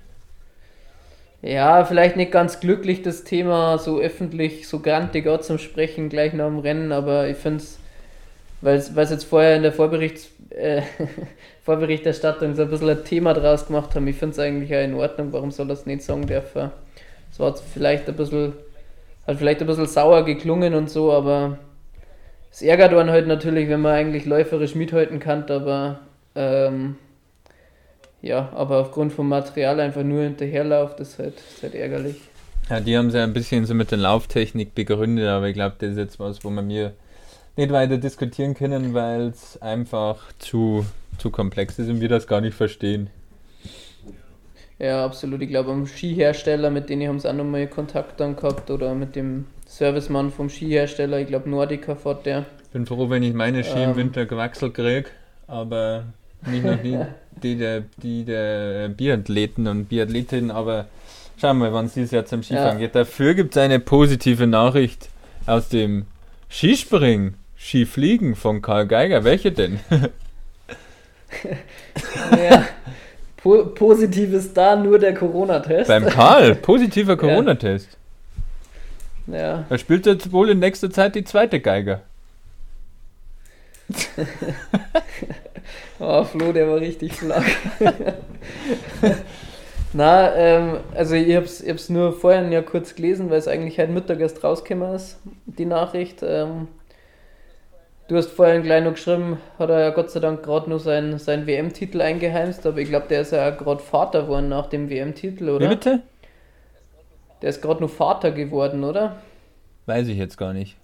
[1.43, 6.33] Ja, vielleicht nicht ganz glücklich, das Thema so öffentlich, so grantig auch zum Sprechen gleich
[6.33, 7.79] nach dem Rennen, aber ich finde es,
[8.63, 10.81] weil es jetzt vorher in der Vorberichts, äh,
[11.65, 14.95] Vorberichterstattung so ein bisschen ein Thema draus gemacht haben, ich finde es eigentlich auch in
[14.95, 16.71] Ordnung, warum soll das nicht sagen dürfen.
[17.31, 18.55] Es war vielleicht ein bisschen,
[19.27, 21.59] hat vielleicht ein bisschen sauer geklungen und so, aber
[22.51, 25.99] es ärgert einen halt natürlich, wenn man eigentlich läuferisch mithalten kann, aber
[26.35, 26.97] ähm,
[28.25, 32.17] ja, aber aufgrund vom Material einfach nur hinterherläuft, ist halt, ist halt ärgerlich.
[32.71, 35.91] Ja, die haben sie ein bisschen so mit der Lauftechnik begründet, aber ich glaube, das
[35.91, 36.95] ist jetzt was, wo wir mir
[37.57, 40.87] nicht weiter diskutieren können, weil es einfach zu,
[41.19, 43.11] zu komplex ist und wir das gar nicht verstehen.
[44.79, 45.43] Ja, absolut.
[45.43, 49.15] Ich glaube, am Skihersteller, mit denen haben sie auch nochmal Kontakt dann gehabt oder mit
[49.17, 52.47] dem Servicemann vom Skihersteller, ich glaube Nordica fährt der.
[52.73, 53.97] Bin froh, wenn ich meine Ski im Ähm.
[53.97, 55.11] Winter gewachselt kriege,
[55.47, 56.07] aber
[56.47, 56.99] nicht noch die,
[57.43, 60.87] die, der, die der Biathleten und Biathletinnen, aber
[61.41, 62.87] schauen wir, wann es dieses Jahr zum Skifahren Ja.
[62.87, 62.95] geht.
[62.95, 65.09] Dafür gibt es eine positive Nachricht
[65.47, 66.07] aus dem
[66.51, 69.25] Skispringen, Skifliegen von Karl Geiger.
[69.25, 69.81] Welche denn?
[72.31, 72.65] Ja.
[73.37, 75.89] Po positiv ist da nur der Corona-Test.
[75.89, 77.89] Beim Karl, positiver Corona-Test.
[79.27, 82.03] Ja, Er spielt jetzt wohl in nächster Zeit die zweite Geiger.
[85.99, 87.45] oh, Flo, der war richtig flach.
[89.93, 93.79] Na, ähm, also ich hab's, ich hab's nur vorhin ja kurz gelesen, weil es eigentlich
[93.79, 96.21] heute Mittag erst rausgekommen ist, die Nachricht.
[96.25, 96.67] Ähm,
[98.09, 101.21] du hast vorhin gleich noch geschrieben, hat er ja Gott sei Dank gerade nur seinen,
[101.21, 105.47] seinen WM-Titel eingeheimst, aber ich glaube, der ist ja gerade Vater geworden nach dem WM-Titel,
[105.47, 105.69] Wie oder?
[105.69, 106.03] bitte?
[107.41, 109.17] Der ist gerade nur Vater geworden, oder?
[109.87, 110.77] Weiß ich jetzt gar nicht.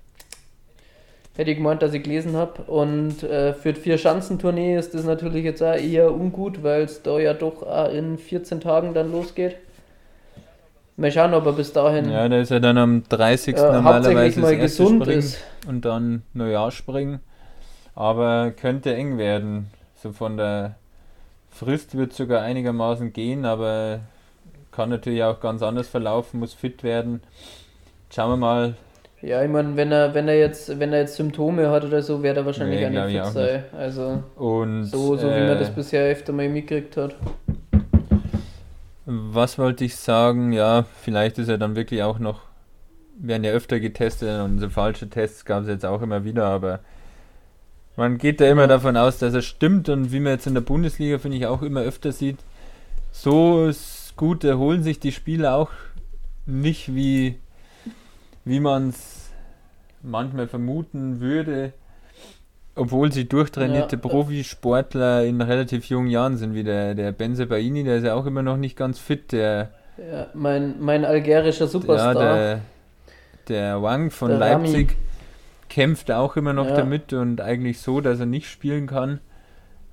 [1.40, 2.61] Hätte ich gemeint, dass ich gelesen habe.
[2.64, 7.18] Und äh, für die Vier-Schanzentournee ist das natürlich jetzt auch eher ungut, weil es da
[7.18, 9.57] ja doch in 14 Tagen dann losgeht.
[10.98, 13.57] Mal schauen, ob er bis dahin Ja, da ist er dann am 30.
[13.57, 15.38] äh, normalerweise mal gesund Springen ist.
[15.66, 17.20] und dann Neujahrspringen.
[17.94, 19.70] Aber könnte eng werden.
[19.96, 20.74] So von der
[21.48, 24.00] Frist wird sogar einigermaßen gehen, aber
[24.72, 27.22] kann natürlich auch ganz anders verlaufen, muss fit werden.
[28.11, 28.74] Schauen wir mal.
[29.22, 32.22] Ja, ich meine, wenn er, wenn er jetzt, wenn er jetzt Symptome hat oder so,
[32.22, 33.64] wird er wahrscheinlich Nee, auch nicht ich fit auch sein.
[33.76, 37.16] Also Und so, so wie äh, man das bisher öfter mal mitgekriegt hat.
[39.04, 40.52] Was wollte ich sagen?
[40.52, 42.42] Ja, vielleicht ist er dann wirklich auch noch,
[43.18, 46.80] werden ja öfter getestet und so falsche Tests gab es jetzt auch immer wieder, aber
[47.96, 50.61] man geht da immer davon aus, dass er stimmt und wie man jetzt in der
[50.62, 52.38] Bundesliga, finde ich, auch immer öfter sieht,
[53.12, 55.70] so s- gut erholen sich die Spieler auch
[56.46, 57.37] nicht, wie,
[58.50, 59.30] wie man es
[60.02, 61.72] manchmal vermuten würde,
[62.74, 64.02] obwohl sie durchtrainierte Ja.
[64.02, 68.26] Profisportler in relativ jungen Jahren sind, wie der, der Benze Baini, der ist ja auch
[68.26, 72.14] immer noch nicht ganz fit, der, Ja, mein, mein algerischer ja, Superstar.
[72.14, 72.62] der,
[73.48, 74.70] der Wang von Der Rami.
[74.74, 74.98] Leipzig
[75.68, 76.72] kämpft auch immer noch Ja.
[76.72, 79.20] damit und eigentlich so, dass er nicht spielen kann.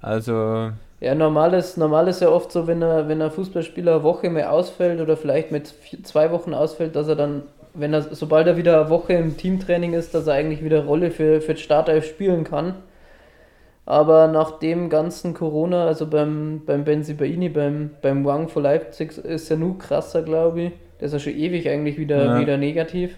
[0.01, 4.03] Also, Ja, normal ist, normal ist ja oft so, wenn er, wenn ein Fußballspieler eine
[4.03, 7.43] Woche mehr ausfällt oder vielleicht mit vier, zwei Wochen ausfällt, dass er dann,
[7.77, 11.11] wenn er, sobald er wieder eine Woche im Teamtraining ist, dass er eigentlich wieder Rolle
[11.11, 12.75] für, für die Startelf spielen kann.
[13.85, 19.49] Aber nach dem ganzen Corona, also beim, beim Benzibaini, beim, beim Wang von Leipzig, ist
[19.49, 20.71] er nur krasser, glaube ich.
[20.99, 22.39] Der ist ja schon ewig eigentlich wieder, Ja.
[22.41, 23.15] wieder negativ.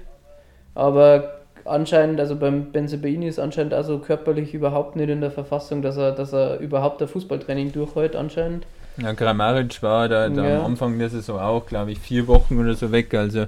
[0.75, 5.97] Aber anscheinend, also beim Benzibaini ist anscheinend also körperlich überhaupt nicht in der Verfassung, dass
[5.97, 8.65] er, dass er überhaupt ein Fußballtraining durchhält, anscheinend.
[9.01, 10.59] Ja, Kramaric war da, da Ja.
[10.59, 13.13] am Anfang der Saison auch, glaube ich, vier Wochen oder so weg.
[13.15, 13.45] Also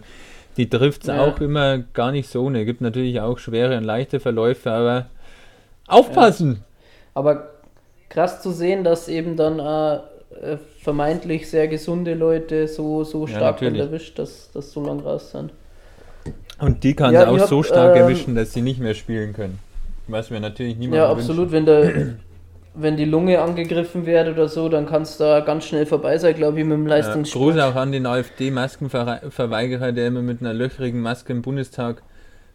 [0.57, 1.17] die trifft es Ja.
[1.19, 2.49] auch immer gar nicht so.
[2.49, 5.07] Ne, gibt natürlich auch schwere und leichte Verläufe, aber
[5.87, 6.63] aufpassen!
[7.13, 7.49] Aber
[8.09, 9.95] krass zu sehen, dass eben dann äh,
[10.53, 13.79] äh, vermeintlich sehr gesunde Leute so, so Ja, stark natürlich.
[13.79, 15.51] erwischt, dass das so lang raus sind.
[16.59, 18.93] Und die kann Ja, sie auch hab, so stark ähm, erwischen, dass sie nicht mehr
[18.93, 19.59] spielen können.
[20.07, 21.17] Was wir natürlich niemandem Ja, wünschen.
[21.17, 21.51] absolut.
[21.51, 21.91] Wenn, der,
[22.73, 26.36] wenn die Lunge angegriffen wird oder so, dann kann es da ganz schnell vorbei sein,
[26.36, 27.53] glaube ich, mit dem Ja, Leistungssport.
[27.55, 32.01] Gruß auch an den AfD-Maskenverweigerer, der immer mit einer löchrigen Maske im Bundestag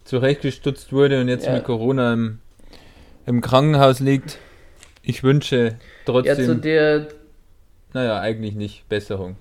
[0.04, 1.52] zurechtgestutzt wurde und jetzt Ja.
[1.54, 2.38] mit Corona im,
[3.26, 4.38] im Krankenhaus liegt.
[5.02, 5.72] Ich wünsche ja,
[6.06, 7.08] trotzdem, zu der,
[7.92, 9.36] naja, eigentlich nicht Besserung.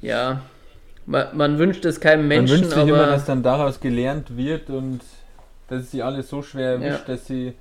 [0.00, 0.42] ja,
[1.06, 4.36] man, man wünscht es keinem Menschen, Man wünscht sich aber immer, dass dann daraus gelernt
[4.36, 5.00] wird und
[5.68, 7.14] dass es sie alle so schwer erwischt, Ja.
[7.14, 7.54] dass sie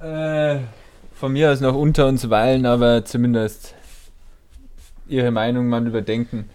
[0.00, 0.58] äh,
[1.12, 3.74] von mir aus noch unter uns weilen, aber zumindest
[5.08, 6.48] ihre Meinung mal überdenken.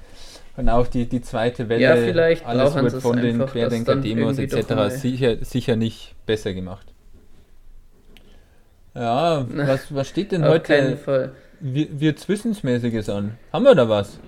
[0.58, 4.96] Und auch die, die zweite Welle, Ja, vielleicht alles wird von den Querdenker-Demos etc.
[4.96, 6.88] Sicher, sicher nicht besser gemacht.
[8.94, 10.98] Ja, was, was steht denn auf keinen heute?
[10.98, 11.32] Fall.
[11.60, 13.38] Wir, wird's Wissensmäßiges an?
[13.52, 14.20] Haben wir da was?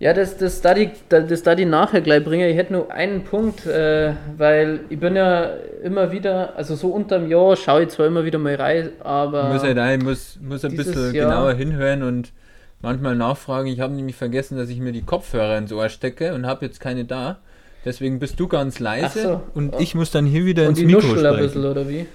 [0.00, 2.48] Ja, das, das, da die, das da die nachher gleich bringe.
[2.48, 5.50] Ich hätte nur einen Punkt, äh, weil ich bin ja
[5.82, 9.62] immer wieder, also so unterm Jahr schaue ich zwar immer wieder mal rein, aber muss
[9.62, 12.32] halt ein, muss, muss ein bisschen Jahr- genauer hinhören und
[12.80, 13.68] manchmal nachfragen.
[13.68, 16.80] Ich habe nämlich vergessen, dass ich mir die Kopfhörer ins Ohr stecke und habe jetzt
[16.80, 17.36] keine da.
[17.84, 19.42] Deswegen bist du ganz leise so.
[19.52, 21.46] und ich muss dann hier wieder und ins die Mikro Nuschel ein sprechen.
[21.46, 22.06] bisschen, oder wie?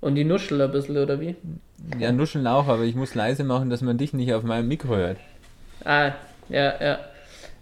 [0.00, 1.36] Und die Nuschel ein bisschen, oder wie?
[1.98, 4.96] Ja, nuscheln auch, aber ich muss leise machen, dass man dich nicht auf meinem Mikro
[4.96, 5.18] hört.
[5.84, 6.12] Ah,
[6.48, 6.98] ja, ja.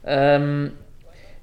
[0.05, 0.73] Ähm,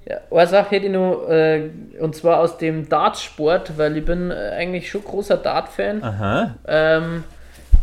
[0.05, 4.31] ja, eine Sache hätte ich noch, äh, und zwar aus dem Dartsport, weil ich bin
[4.31, 6.03] äh, eigentlich schon großer Dart-Fan.
[6.03, 6.55] Aha.
[6.67, 7.23] Ähm,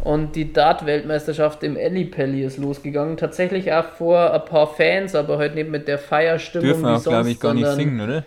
[0.02, 3.16] und die Dart-Weltmeisterschaft im Ellipelli ist losgegangen.
[3.16, 7.02] Tatsächlich auch vor ein paar Fans, aber halt nicht mit der Feierstimmung Dürfen wie auch,
[7.02, 8.24] glaube ich, gar nicht singen, oder?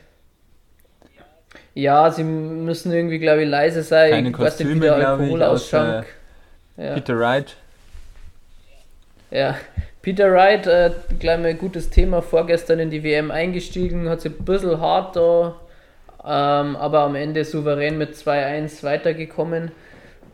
[1.73, 4.11] Ja, sie müssen irgendwie, glaube ich, leise sein.
[4.11, 6.05] Keine ich weiß nicht, wie Kostüme, der glaube ich, Alkoholausschank.
[6.77, 6.93] Ja.
[6.95, 7.55] Peter Wright.
[9.31, 9.55] Ja,
[10.01, 14.31] Peter Wright, äh, gleich mal ein gutes Thema, vorgestern in die WM eingestiegen, hat sich
[14.31, 15.59] ein bisschen hart da,
[16.25, 19.71] ähm, aber am Ende souverän mit 2-1 weitergekommen.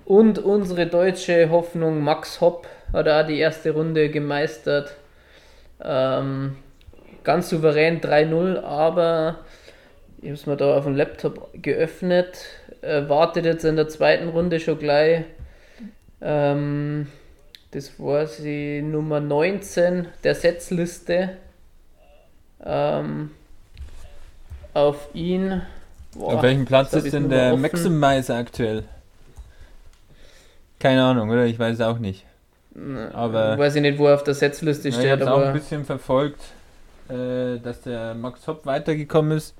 [0.05, 4.95] Und unsere deutsche Hoffnung Max Hopp hat auch die erste Runde gemeistert.
[5.83, 6.55] Ähm,
[7.25, 9.39] ganz souverän 3-0, aber
[10.19, 12.45] ich habe es mir da auf dem Laptop geöffnet,
[12.81, 15.25] äh, wartet jetzt in der zweiten Runde schon gleich.
[16.21, 17.07] Ähm,
[17.75, 21.37] das war sie Nummer 19 der Setzliste.
[22.63, 23.31] Ähm,
[24.73, 25.61] auf ihn.
[26.15, 27.61] Boah, Auf welchem Platz ist denn der offen.
[27.61, 28.83] Maximizer aktuell?
[30.79, 31.45] Keine Ahnung, oder?
[31.45, 32.25] Ich weiß es auch nicht.
[33.13, 35.53] aber- Weiß ich nicht, wo er auf der Setzliste Ja, ich steht, habe auch ein
[35.53, 36.41] bisschen verfolgt,
[37.09, 39.53] äh, dass der Max Hopp weitergekommen ist.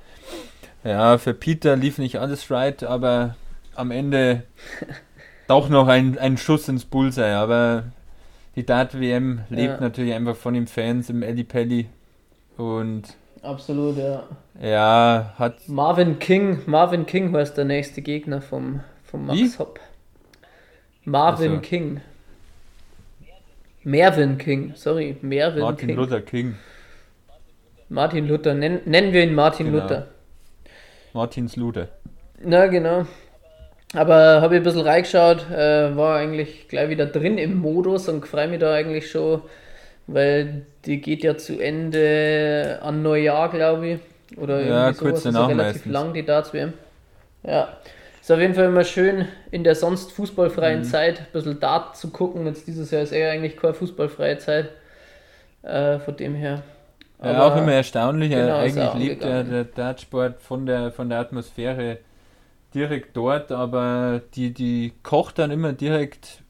[0.84, 3.36] Ja, für Peter lief nicht alles right, aber
[3.75, 4.43] am Ende
[5.47, 7.34] doch noch ein, ein Schuss ins Bullseye.
[7.36, 7.84] Aber
[8.56, 9.80] die Dart-WM lebt Ja.
[9.82, 11.88] natürlich einfach von den Fans im Ellipelli.
[12.58, 13.04] Und
[13.41, 14.24] absolut, ja.
[14.62, 19.52] ja, hat Marvin King, Marvin King heißt der nächste Gegner vom, vom Max Wie?
[19.60, 19.80] Hopp.
[21.04, 21.62] Marvin Ach so.
[21.62, 22.02] King.
[23.84, 25.98] Mervin King, sorry, Mervin Martin King.
[25.98, 26.56] Luther King.
[27.89, 29.84] Martin Luther, nenn, nennen wir ihn Martin Genau.
[29.84, 30.08] Luther.
[31.13, 31.89] Martins Luther.
[32.44, 33.06] Na, genau.
[33.93, 38.26] Aber habe ich ein bisschen reingeschaut, äh, war eigentlich gleich wieder drin im Modus und
[38.28, 39.41] freue mich da eigentlich schon,
[40.08, 44.00] weil die geht ja zu Ende an Neujahr, glaube ich.
[44.38, 45.24] Oder Ja, kurz sowas.
[45.24, 45.93] danach ist ja relativ meistens.
[45.93, 46.74] lang, die Darts-WM.
[47.43, 47.69] Ja.
[48.21, 50.84] Ist auf jeden Fall immer schön, in der sonst fußballfreien Mhm.
[50.86, 52.48] Zeit ein bisschen Dart zu gucken.
[52.48, 54.69] Jetzt dieses Jahr ist eher eigentlich keine fußballfreie Zeit.
[55.62, 56.63] Äh, von dem her.
[57.24, 58.32] Ja, Aber- auch immer erstaunlich.
[58.32, 62.00] genau, eigentlich lebt der, der Dartsport von der, von der Atmosphäre
[62.75, 66.43] direkt dort, aber die, die kocht dann immer direkt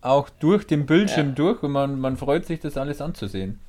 [0.00, 1.34] auch durch den Bildschirm Ja.
[1.34, 3.60] durch und man, man freut sich, das alles anzusehen.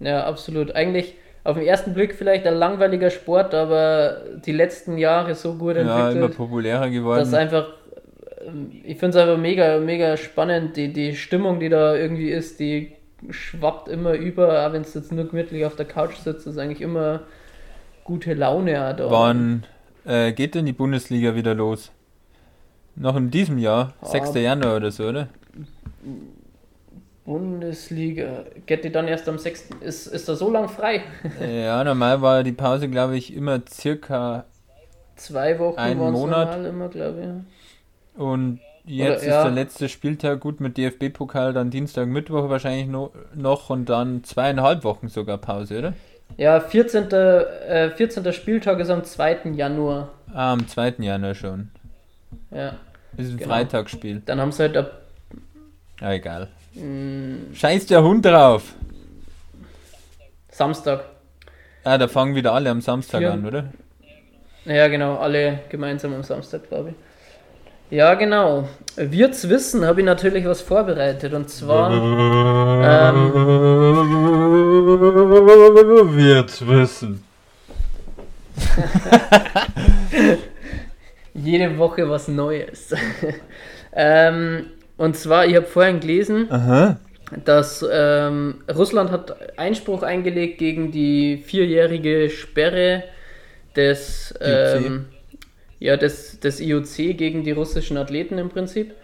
[0.00, 0.74] Ja, absolut.
[0.74, 5.76] Eigentlich auf den ersten Blick vielleicht ein langweiliger Sport, aber die letzten Jahre so gut
[5.76, 7.34] Ja, immer entwickelt, populärer geworden.
[7.34, 7.66] einfach,
[8.46, 12.58] ähm, ich finde es einfach mega, mega spannend, die, die Stimmung, die da irgendwie ist,
[12.60, 12.92] die
[13.30, 16.80] schwappt immer über, auch wenn es jetzt nur gemütlich auf der Couch sitzt, ist eigentlich
[16.80, 17.20] immer
[18.04, 19.08] gute Laune auch da.
[20.04, 21.92] Äh, geht denn die Bundesliga wieder los?
[22.96, 24.06] Noch in diesem Jahr, Ah.
[24.06, 24.34] 6.
[24.34, 25.28] Januar oder so, oder?
[27.24, 28.44] Bundesliga.
[28.66, 29.70] Geht die dann erst am 6.
[29.80, 31.02] Ist, ist da so lang frei?
[31.40, 34.44] ja, normal war die Pause, glaube ich, immer circa
[35.16, 36.64] Zwei Wochen Einen Monat.
[36.66, 37.44] immer, glaube
[38.16, 39.38] und jetzt ja.
[39.38, 44.24] ist der letzte Spieltag gut mit DFB-Pokal, dann Dienstag, Mittwoch wahrscheinlich no, noch und dann
[44.24, 45.92] zweieinhalb Wochen sogar Pause, oder?
[46.36, 47.10] Ja, 14.
[47.12, 48.32] Äh, 14.
[48.32, 49.50] Spieltag ist am 2.
[49.54, 50.10] Januar.
[50.32, 50.94] Ah, am 2.
[50.98, 51.70] Januar schon.
[52.50, 52.74] Ja.
[53.16, 53.50] Ist ein Genau.
[53.50, 54.22] Freitagsspiel.
[54.24, 54.92] Dann haben sie halt ab.
[56.00, 56.48] Ja, egal.
[56.74, 58.72] mh, Scheiß der Hund drauf!
[60.50, 61.04] Samstag.
[61.84, 63.32] Ah, da fangen wieder alle am Samstag Vier.
[63.32, 63.64] an, oder?
[64.64, 66.94] Ja, genau, alle gemeinsam am Samstag, glaube ich.
[67.92, 68.68] Ja, genau.
[68.96, 71.34] Wird's wissen, habe ich natürlich was vorbereitet.
[71.34, 73.34] Und zwar, ähm,
[76.16, 77.22] Wird's wissen.
[81.34, 82.94] jede Woche was Neues.
[83.92, 86.96] ähm, und zwar, ich habe vorhin gelesen, Aha.
[87.44, 93.04] dass ähm, Russland hat Einspruch eingelegt gegen die vierjährige Sperre
[93.76, 95.08] des, ähm,
[95.82, 98.94] ja, des, des IOC gegen die russischen Athleten im Prinzip.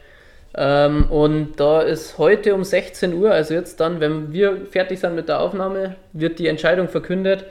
[0.54, 5.14] Ähm, und da ist heute um 16 Uhr, also jetzt dann, wenn wir fertig sind
[5.14, 7.44] mit der Aufnahme, wird die Entscheidung verkündet,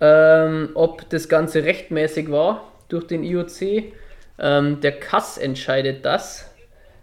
[0.00, 3.94] ähm, ob das Ganze rechtmäßig war durch den IOC.
[4.38, 6.50] Ähm, der Kass entscheidet das.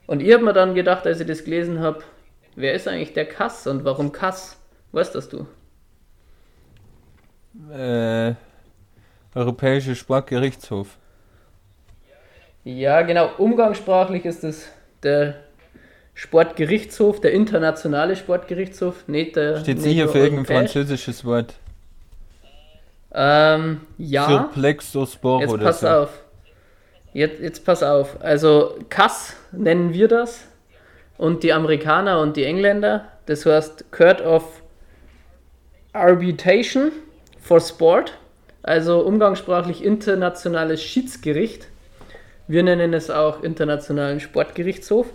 [0.05, 2.03] Und ich habe mir dann gedacht, als ich das gelesen habe,
[2.55, 4.57] wer ist eigentlich der Kass und warum Kass?
[4.91, 5.47] Weißt das du?
[7.71, 8.35] Äh,
[9.35, 10.97] Europäische Sportgerichtshof.
[12.67, 13.29] Ja, genau.
[13.37, 14.67] Umgangssprachlich ist es
[15.01, 15.35] der
[16.13, 19.61] Sportgerichtshof, der internationale Sportgerichtshof, nicht der.
[19.61, 21.53] Steht sicher für irgendein französisches Wort.
[23.13, 24.27] Ähm, ja.
[24.27, 25.87] Für Plexospor Jetzt oder pass so.
[25.87, 26.09] auf.
[27.13, 28.21] Jetzt, jetzt pass auf.
[28.21, 30.43] Also CAS nennen wir das
[31.17, 33.07] und die Amerikaner und die Engländer.
[33.27, 34.61] Das heißt Court of
[35.93, 36.91] Arbitration
[37.39, 38.17] for Sport.
[38.61, 41.69] Also umgangssprachlich internationales Schiedsgericht.
[42.47, 45.07] Wir nennen es auch internationalen Sportgerichtshof.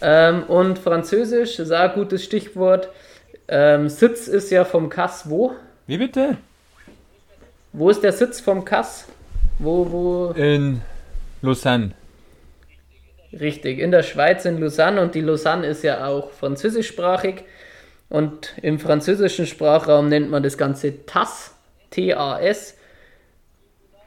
[0.00, 2.88] Ähm, und Französisch ist auch ein gutes Stichwort.
[3.48, 5.52] Ähm, Sitz ist ja vom CAS wo?
[5.86, 6.36] Wie bitte?
[7.72, 9.06] Wo ist der Sitz vom CAS?
[9.58, 10.30] Wo, wo?
[10.32, 10.82] In
[11.40, 11.92] Lausanne.
[13.32, 15.00] Richtig, in der Schweiz, in Lausanne.
[15.00, 17.44] Und die Lausanne ist ja auch französischsprachig.
[18.10, 21.54] Und im französischen Sprachraum nennt man das Ganze TAS,
[21.90, 22.76] T-A-S,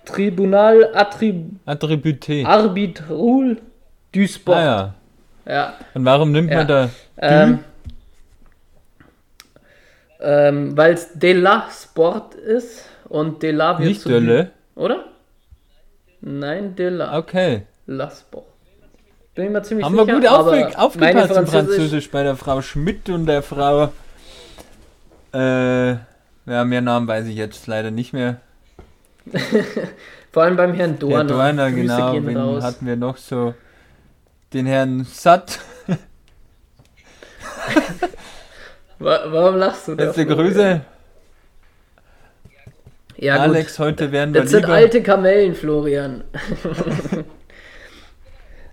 [0.05, 2.45] Tribunal Attrib Attributé.
[2.45, 3.57] Arbitrul
[4.13, 4.57] du Sport.
[4.57, 4.93] Ah ja.
[5.47, 5.73] ja.
[5.93, 6.57] Und warum nimmt Ja.
[6.57, 7.59] man da Ähm,
[10.19, 14.51] ähm, Weil es de la Sport ist und de la wird nicht zu Dölle?
[14.75, 15.05] Du, oder?
[16.21, 17.63] Nein, de la, Okay.
[17.87, 18.45] la Sport.
[19.35, 20.17] Bin ich mir ziemlich Haben wir sicher.
[20.17, 23.91] gut aber aufge meine aufgepasst im Französisch- Französisch bei der Frau Schmidt und der Frau.
[25.33, 25.89] Äh,
[26.47, 28.37] ja, mehr Namen weiß ich jetzt leider nicht mehr.
[30.31, 31.17] Vor allem beim Herrn Dorner.
[31.17, 32.13] Herr Dorner, Grüße genau.
[32.13, 32.63] Wen raus.
[32.63, 33.53] hatten wir noch so?
[34.53, 35.59] Den Herrn Satt.
[38.99, 40.05] Wa warum lachst du da?
[40.05, 40.81] Letzte Grüße.
[43.17, 43.85] Ja, Alex, gut.
[43.85, 46.23] heute werden wir Das sind alte Kamellen, Florian.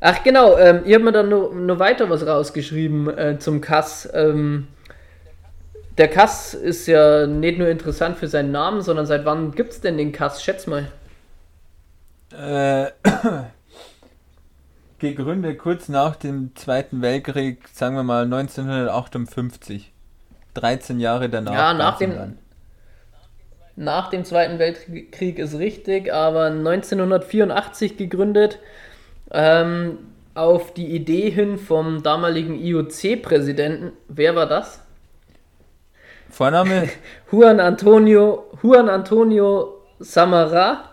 [0.01, 4.09] Ach genau, ähm, ihr habt mir dann noch, noch weiter was rausgeschrieben äh, zum Kass.
[4.13, 4.67] Ähm,
[5.99, 9.81] der Kass ist ja nicht nur interessant für seinen Namen, sondern seit wann gibt es
[9.81, 10.43] denn den Kass?
[10.43, 10.89] Schätz mal.
[12.33, 12.91] Äh,
[14.99, 19.93] gegründet kurz nach dem Zweiten Weltkrieg, sagen wir mal 1958.
[20.55, 21.53] 13 Jahre danach.
[21.55, 22.39] Ja, nach dem- dann.
[23.75, 28.59] Nach dem Zweiten Weltkrieg ist richtig, aber 1984 gegründet.
[29.31, 29.99] Ähm,
[30.35, 33.93] auf die Idee hin vom damaligen IOC-Präsidenten.
[34.09, 34.81] Wer war das?
[36.33, 36.89] Vorname?
[37.31, 40.91] Juan Antonio, Juan Antonio Samara.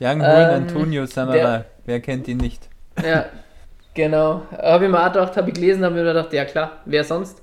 [0.00, 1.36] Young Juan Ähm, Antonio Samara.
[1.36, 2.68] der- Wer kennt ihn nicht?
[3.06, 3.26] Ja,
[3.94, 4.42] genau.
[4.56, 7.04] Habe ich mir auch gedacht, habe ich gelesen, habe ich mir gedacht, ja klar, wer
[7.04, 7.42] sonst?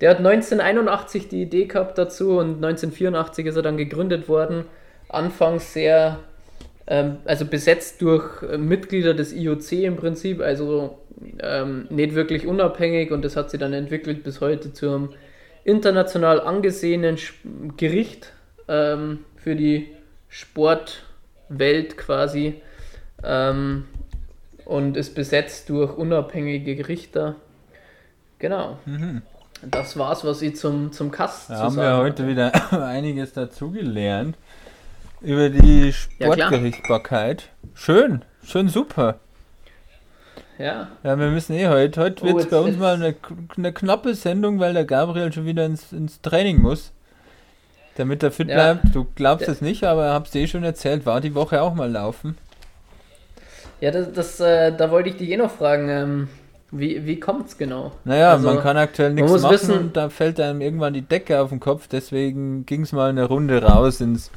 [0.00, 4.64] Der hat 1981 die Idee gehabt dazu und 1984 ist er dann gegründet worden.
[5.08, 6.20] Anfangs sehr,
[6.86, 10.98] ähm, also besetzt durch äh, Mitglieder des IOC im Prinzip, also
[11.42, 15.08] ähm, nicht wirklich unabhängig und das hat sich dann entwickelt bis heute zu einem
[15.64, 17.18] international angesehenen
[17.76, 18.32] Gericht
[18.68, 19.88] ähm, für die
[20.28, 22.60] Sportwelt quasi.
[23.22, 23.86] Ähm,
[24.64, 27.34] und ist besetzt durch unabhängige Richter.
[28.38, 28.78] Genau.
[29.62, 32.28] Das war's, was ich zum, zum Kass Da zu haben wir sagen heute hatte.
[32.30, 32.52] wieder
[32.86, 34.36] einiges dazugelernt.
[35.20, 36.48] Über die Ja, klar.
[36.48, 37.48] Sportgerichtsbarkeit.
[37.74, 39.18] schön, schön super.
[40.60, 40.88] Ja.
[41.02, 42.00] Ja, wir müssen eh heute.
[42.00, 43.14] Heute Oh, wird es jetzt- bei uns mal eine,
[43.56, 46.92] eine knappe Sendung, weil der Gabriel schon wieder ins, ins Training muss.
[47.96, 48.54] Damit er fit Ja.
[48.74, 48.94] bleibt.
[48.94, 51.90] Du glaubst es nicht, aber hab's dir eh schon erzählt, war die Woche auch mal
[51.90, 52.36] laufen.
[53.80, 56.28] Ja, das, das, äh, da wollte ich dich eh noch fragen, ähm,
[56.70, 57.92] wie, wie kommt's genau?
[58.04, 61.40] Naja, Also, man kann aktuell nichts machen wissen- und da fällt einem irgendwann die Decke
[61.40, 64.30] auf den Kopf, deswegen ging es mal eine Runde raus ins,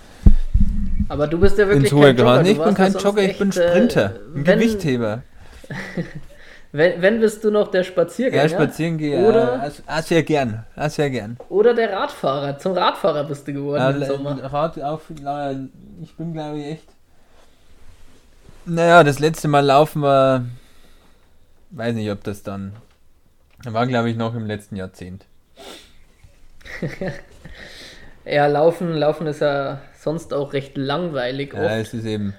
[1.10, 2.44] Aber du bist ja wirklich ins hohe kein Jogger.
[2.44, 5.24] Du Ich bin kein Jogger, ich bin echt, äh, Sprinter, ein wenn, Gewichtheber.
[6.76, 9.28] Wenn, wenn bist du noch der Spaziergänger Ja, spazieren gehe.
[9.30, 11.38] Oder- also, ah, sehr gern, ah, sehr gern.
[11.50, 12.58] oder der Radfahrer.
[12.58, 14.44] Zum Radfahrer bist du geworden Ja, im Sommer.
[14.52, 15.02] Rad auf,
[16.02, 16.88] ich bin glaube ich echt.
[18.66, 20.46] Naja, das letzte Mal laufen war.
[21.70, 22.74] Weiß nicht, ob das dann.
[23.66, 25.26] War glaube ich noch im letzten Jahrzehnt.
[28.26, 31.72] Ja, laufen, laufen ist ja sonst auch recht langweilig Ja, oft.
[31.74, 32.34] es ist eben.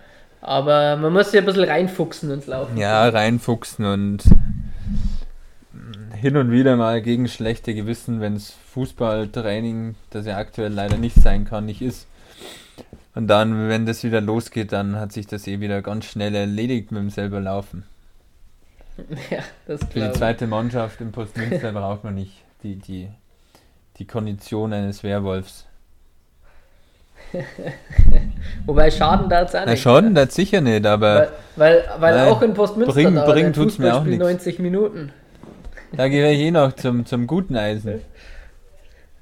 [0.45, 2.77] Aber man muss ja ein bisschen reinfuchsen ins Laufen.
[2.77, 4.25] Ja, reinfuchsen und
[6.13, 11.17] hin und wieder mal gegen schlechte Gewissen, wenn es Fußballtraining, das ja aktuell leider nicht
[11.17, 12.07] sein kann, nicht ist.
[13.15, 16.93] Und dann, wenn das wieder losgeht, dann hat sich das eh wieder ganz schnell erledigt
[16.93, 17.85] mit dem selber Laufen.
[19.31, 23.09] Ja, das Für die zweite Mannschaft im Postmünster braucht man nicht die, die,
[23.97, 25.67] die Kondition eines Werwolfs.
[28.67, 32.43] Wobei Schaden da jetzt auch Na schon, das sicher nicht, aber Weil, weil, weil auch
[32.43, 34.23] in Postmünster bringen- dauert bringen tut's mir auch nichts.
[34.23, 35.13] 90 Minuten.
[35.97, 38.01] da gehe ich eh noch zum, zum guten Eisen.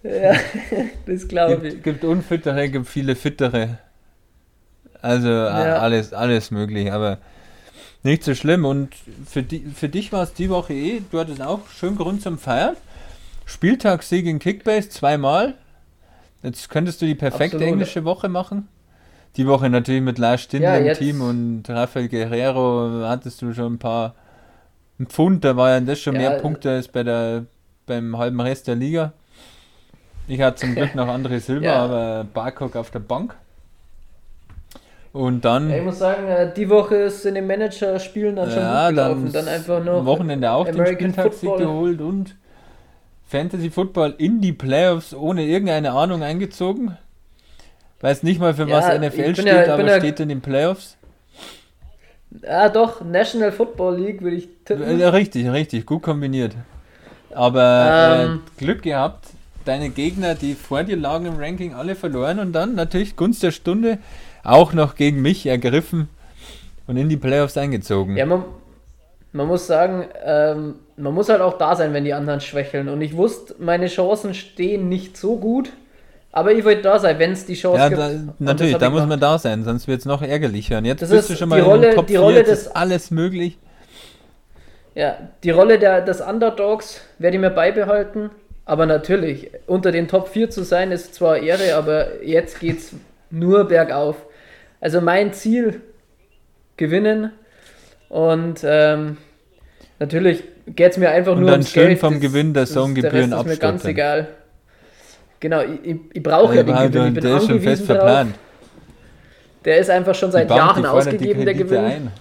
[0.02, 0.34] Ja,
[1.06, 1.74] das glaube ich.
[1.74, 3.78] Gibt, gibt unfittere, gibt viele fittere.
[5.00, 5.78] Also Ja.
[5.78, 7.18] alles, alles möglich, aber
[8.02, 8.64] nicht so schlimm.
[8.64, 8.90] Und
[9.28, 12.38] für, di für dich war es die Woche eh, du hattest auch schön Grund zum
[12.38, 12.76] Feiern.
[13.46, 15.54] Spieltagssieg in Kickbase zweimal.
[16.43, 17.72] Jetzt könntest du die perfekte Absolut.
[17.72, 18.68] englische Woche machen.
[19.36, 23.78] Die Woche natürlich mit Lars Stindl im Team und Rafael Guerrero hattest du schon ein
[23.78, 24.14] paar
[25.01, 27.47] ein Pfund, da war ja das schon Ja, mehr Punkte als bei der,
[27.86, 29.12] beim halben Rest der Liga.
[30.28, 31.84] Ich hatte zum Glück noch andere Silber, Ja.
[31.84, 33.34] aber Barcock auf der Bank.
[35.12, 38.61] Und dann, Ja, ich muss sagen, äh, die Woche ist in den Manager-Spielen dann schon
[38.62, 39.24] ja, gut gelaufen.
[39.32, 41.66] dann, Dann, einfach noch am Wochenende auch den American Spieltagssieg Football.
[41.66, 42.36] geholt und
[43.32, 46.98] Fantasy Football in die Playoffs ohne irgendeine Ahnung eingezogen.
[48.00, 50.96] Weiß nicht mal für Ja, was NFL steht, ja- aber ja- steht in den Playoffs.
[52.46, 54.98] Ah, doch, National Football League würde ich tippen.
[54.98, 56.54] Ja, richtig, richtig, gut kombiniert.
[57.34, 58.40] Aber Ähm.
[58.58, 59.26] äh, Glück gehabt,
[59.64, 63.50] deine Gegner, die vor dir lagen im Ranking, alle verloren und dann natürlich Gunst der
[63.50, 63.98] Stunde
[64.44, 66.08] auch noch gegen mich ergriffen
[66.86, 68.16] und in die Playoffs eingezogen.
[68.16, 68.44] Ja, man,
[69.32, 72.88] man muss sagen, ähm, man muss halt auch da sein, wenn die anderen schwächeln.
[72.88, 75.70] Und ich wusste, meine Chancen stehen nicht so gut.
[76.34, 78.00] Aber ich wollte da sein, wenn es die Chance Ja, gibt.
[78.00, 79.09] da, natürlich, da muss gemacht.
[79.11, 80.78] man da sein, sonst wird es noch ärgerlicher.
[80.78, 82.48] Und jetzt Das bist du schon mal in Rolle- den Top die 4, Rolle jetzt
[82.50, 83.59] des- ist alles möglich.
[84.94, 88.30] Ja, die Rolle der, des Underdogs werde ich mir beibehalten.
[88.64, 92.92] Aber natürlich, unter den Top 4 zu sein, ist zwar Ehre, aber jetzt geht es
[93.30, 94.16] nur bergauf.
[94.80, 95.80] Also mein Ziel,
[96.76, 97.32] gewinnen.
[98.09, 99.16] Und ähm,
[99.99, 101.99] natürlich geht es mir einfach Und nur dann ums schön Geld.
[102.01, 104.28] vom Das- Gewinn der Saisongebühren Der Rest ist mir ganz egal.
[105.40, 107.09] Genau, ich, ich, brauche ja den Gewinn.
[107.09, 108.03] Ich bin der ist schon fest darauf.
[108.05, 108.34] verplant.
[109.64, 111.84] Der ist einfach schon seit Jahren ausgegeben, der Gewinn.
[111.84, 112.12] ein.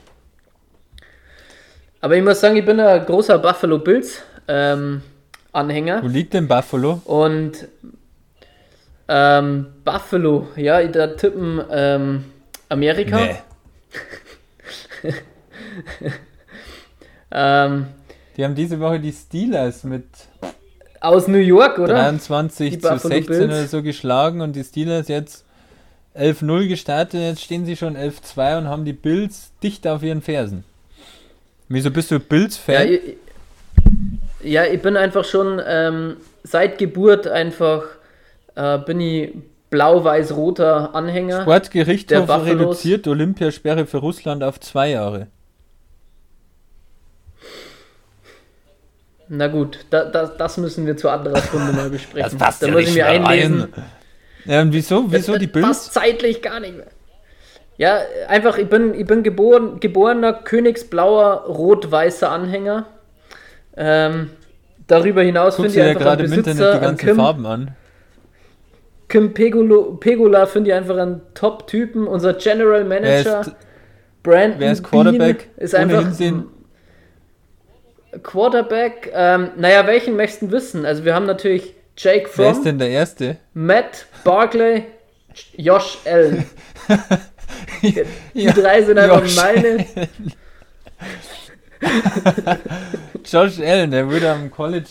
[2.01, 5.01] Aber ich muss sagen, ich bin ein großer Buffalo Bills ähm,
[5.51, 6.01] Anhänger.
[6.01, 7.01] Wo liegt denn Buffalo?
[7.05, 7.67] Und
[9.07, 12.23] ähm, Buffalo, ja, da tippen ähm,
[12.69, 13.19] Amerika.
[15.03, 15.13] Nee.
[17.31, 17.87] Ähm,
[18.37, 20.05] Die haben diese Woche die Steelers mit
[20.99, 21.93] aus New York, oder?
[21.95, 23.45] 23 Die zu Buffalo 16 Bills.
[23.45, 25.45] oder so geschlagen und die Steelers jetzt
[26.15, 27.21] 11-0 gestartet.
[27.21, 30.63] Jetzt stehen sie schon 11-2 und haben die Bills dicht auf ihren Fersen.
[31.69, 32.87] Wieso bist du Ja, Bills-Fan?
[32.87, 33.01] ich,
[34.43, 37.83] ja, ich bin einfach schon ähm, seit Geburt einfach
[38.55, 39.33] äh, bin ich
[39.69, 41.43] blau-weiß-roter Anhänger.
[41.43, 45.27] Sportgerichtshof reduziert Olympiasperre für Russland auf zwei Jahre.
[49.33, 52.31] Na gut, da, da, das müssen wir zu anderer Stunde mal besprechen.
[52.31, 53.73] Das passt da ja muss ich nicht mir mehr einlesen.
[54.43, 55.65] Ja, und wieso, wieso Das- die Bills?
[55.65, 56.87] Passt zeitlich gar nicht mehr.
[57.77, 62.87] Ja, einfach, ich bin, ich bin geboren, geborener königsblauer rot-weißer Anhänger.
[63.77, 64.31] Ähm,
[64.87, 67.71] darüber hinaus finde ich ja einfach gerade im Internet die ganzen Kim, Farben an.
[69.07, 72.05] Kim Pegolo, Pegula finde ich einfach einen Top-Typen.
[72.05, 73.51] Unser General Wer Manager, ist,
[74.23, 75.55] Brandon wer ist Quarterback?
[75.55, 76.43] Bean, ist einfach Hinsehen.
[78.23, 79.11] Quarterback.
[79.13, 80.85] Ähm, naja, welchen möchten du wissen?
[80.85, 83.37] Also wir haben natürlich Jake wer ist Fromm, denn der Erste?
[83.53, 84.85] Matt Barkley,
[85.57, 86.45] Josh Allen.
[87.81, 89.85] Die Ja, drei sind einfach Josh meine.
[93.25, 94.89] Josh Allen, der wurde am College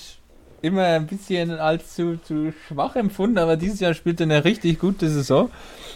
[0.62, 4.78] immer ein bisschen als zu, zu schwach empfunden, aber dieses Jahr spielt er eine richtig
[4.78, 5.50] gute Saison.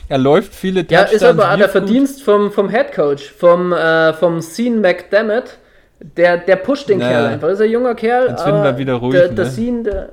[0.08, 4.12] Er läuft viele Ja, ist aber auch der Verdienst vom, vom Head Coach, vom, äh,
[4.14, 5.58] vom Sean McDermott.
[6.00, 7.08] Der, der pusht den Ja.
[7.08, 7.48] Kerl einfach.
[7.48, 8.28] Ist ein junger Kerl.
[8.30, 9.50] Jetzt finden wir wieder ruhig, Der, der ne?
[9.50, 10.08] Sean, der,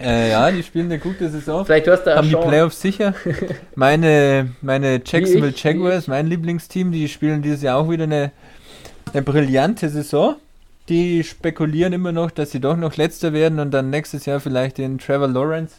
[0.00, 1.64] Äh, ja, die spielen eine gute Saison.
[1.64, 2.48] vielleicht hörst du haben die Sean.
[2.48, 3.14] Playoffs sicher.
[3.74, 8.32] Meine, meine Jacksonville ich, Jaguars, mein Lieblingsteam, die spielen dieses Jahr auch wieder eine,
[9.12, 10.36] eine brillante Saison.
[10.88, 14.78] Die spekulieren immer noch, dass sie doch noch letzter werden und dann nächstes Jahr vielleicht
[14.78, 15.76] den Trevor Lawrence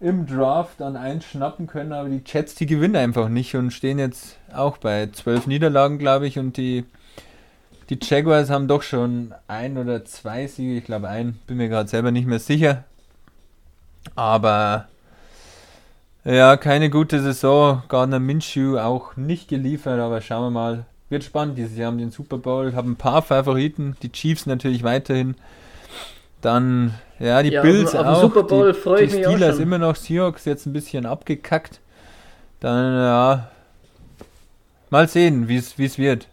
[0.00, 4.36] im Draft dann einschnappen können, aber die Jets, die gewinnen einfach nicht und stehen jetzt
[4.54, 6.84] auch bei zwölf Niederlagen, glaube ich, und die,
[7.90, 11.88] die Jaguars haben doch schon ein oder zwei Siege, ich glaube ein, bin mir gerade
[11.88, 12.84] selber nicht mehr sicher.
[14.14, 14.88] Aber
[16.24, 17.82] ja, keine gute Saison.
[17.88, 20.86] Gardner Minshew auch nicht geliefert, aber schauen wir mal.
[21.08, 24.82] Wird spannend dieses Jahr haben den Super Bowl, haben ein paar Favoriten, die Chiefs natürlich
[24.82, 25.36] weiterhin.
[26.42, 28.20] Dann, ja, die Ja, Bills auf auch.
[28.20, 29.62] Super Bowl die, freu ich die mich auch Steelers schon.
[29.62, 31.80] immer noch, Seahawks jetzt ein bisschen abgekackt.
[32.60, 33.50] Dann, ja,
[34.90, 36.28] mal sehen, wie es wird.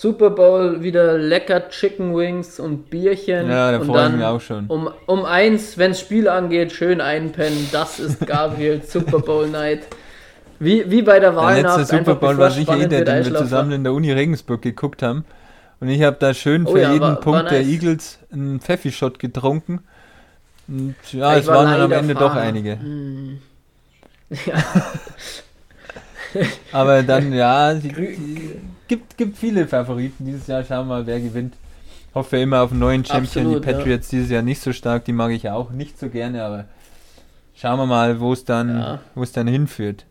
[0.00, 3.50] Super Bowl wieder lecker Chicken Wings und Bierchen.
[3.50, 4.66] Ja, da und freue ich dann mich auch schon.
[4.68, 7.68] Um, um eins, wenn das Spiel angeht, schön einpennen.
[7.70, 9.80] Das ist Gabriel Super Bowl Night.
[10.58, 11.78] Wie, wie bei der Der Wahlnacht.
[11.80, 15.02] letzte Super Bowl war sicher eh der, den wir zusammen in der Uni Regensburg geguckt
[15.02, 15.26] haben.
[15.80, 17.68] Und ich habe da schön Oh für ja, jeden war- war Punkt der nice.
[17.68, 19.80] Eagles einen Pfeffi-Shot getrunken.
[20.66, 22.40] Und ja, Ich es war waren dann am Ende doch Fahrer.
[22.40, 22.78] einige.
[22.80, 23.38] Hm.
[26.72, 28.60] Aber dann, ja, die, die,
[28.90, 30.64] gibt, gibt viele Favoriten dieses Jahr.
[30.64, 31.54] Schauen wir mal, wer gewinnt.
[32.12, 33.46] Hoffe immer auf einen neuen Champion.
[33.46, 33.76] Absolut, die ja.
[33.76, 36.64] Patriots dieses Jahr nicht so stark, die mag ich auch nicht so gerne, aber
[37.54, 39.00] schauen wir mal, wo es dann, Ja.
[39.14, 40.06] wo es dann hinführt.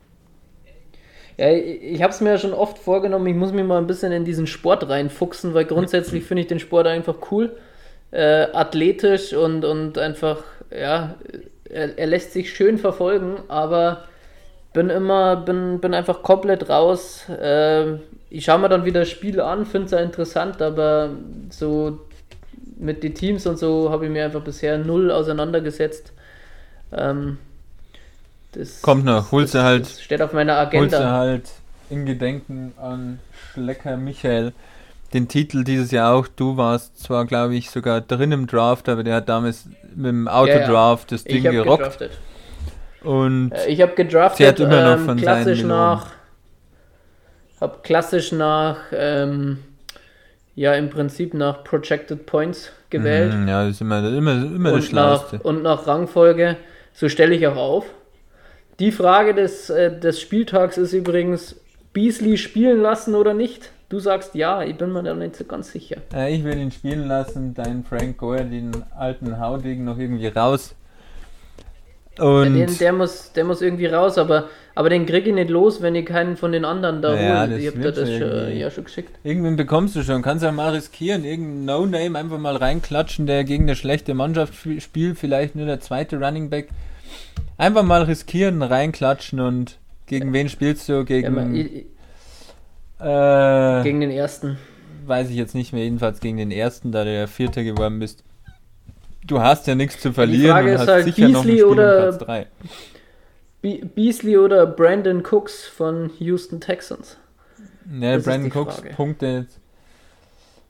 [1.37, 3.87] Ja, ich, ich habe es mir ja schon oft vorgenommen, ich muss mich mal ein
[3.87, 7.57] bisschen in diesen Sport reinfuchsen, weil grundsätzlich finde ich den Sport einfach cool,
[8.11, 10.37] äh, athletisch und, und einfach,
[10.71, 11.15] ja,
[11.65, 14.05] er, er lässt sich schön verfolgen, aber
[14.71, 17.27] bin immer, bin, bin einfach komplett raus.
[17.27, 17.97] Äh,
[18.29, 21.11] ich schaue mir dann wieder Spiele an, finde es ja interessant, aber
[21.49, 21.99] so
[22.77, 26.13] mit den Teams und so habe ich mir einfach bisher null auseinandergesetzt.
[26.91, 27.37] Ähm,
[28.53, 31.11] das, Kommt noch, holst du halt das steht auf meiner holst du Agenda.
[31.11, 31.49] halt
[31.89, 33.19] in Gedenken an
[33.53, 34.53] Schlecker Michael
[35.13, 36.27] den Titel dieses Jahr auch.
[36.27, 39.65] Du warst zwar, glaube ich, sogar drin im Draft, aber der hat damals
[39.95, 41.79] mit dem Autodraft das Ding Ich habe gerockt.
[41.79, 42.11] gedraftet.
[43.01, 46.11] Und Äh, Ich habe gedraftet, Sie hat immer noch ähm, von klassisch seinen nach,
[47.61, 49.59] hab klassisch nach, ähm,
[50.55, 54.85] ja im Prinzip nach Projected Points gewählt Mhm, ja, das ist immer, immer, immer das
[54.85, 55.39] und, nach, Schlauste.
[55.43, 56.57] und nach Rangfolge.
[56.93, 57.85] So stelle ich auch auf.
[58.79, 61.55] Die Frage des, äh, des Spieltags ist übrigens,
[61.93, 63.71] Beasley spielen lassen oder nicht?
[63.89, 65.97] Du sagst ja, ich bin mir da nicht so ganz sicher.
[66.13, 70.75] Äh, ich will ihn spielen lassen, deinen Frank Gore, den alten Haudegen, noch irgendwie raus.
[72.19, 74.49] Und Den, der, muss, der muss irgendwie raus, aber,
[74.79, 77.59] aber den krieg ich nicht los, wenn ich keinen von den anderen da Ja, hole.
[77.59, 79.11] Ich habe dir das schon ja schon geschickt.
[79.25, 80.21] irgendwen bekommst du schon.
[80.21, 81.25] Kannst ja mal riskieren.
[81.25, 85.17] Irgendein No-Name einfach mal reinklatschen, der gegen eine schlechte Mannschaft sp- spielt.
[85.17, 86.69] Vielleicht nur der zweite Running Back.
[87.57, 90.93] Einfach mal riskieren, reinklatschen und gegen wen spielst du?
[90.93, 91.85] Ja, Gegen, aber ich,
[92.99, 94.57] äh, gegen den ersten.
[95.05, 98.23] weiß ich jetzt nicht mehr, jedenfalls gegen den ersten, da du ja Vierter geworden bist.
[99.27, 101.51] Du hast ja nichts zu verlieren Frage und ist hast halt, sicher noch ein Beasley
[101.57, 102.47] Spiel um oder- Platz 3.
[103.61, 107.17] Be Beasley oder Brandon Cooks von Houston Texans.
[107.99, 108.93] Ja, Das Brandon Cooks Frage.
[108.95, 109.59] Punkte jetzt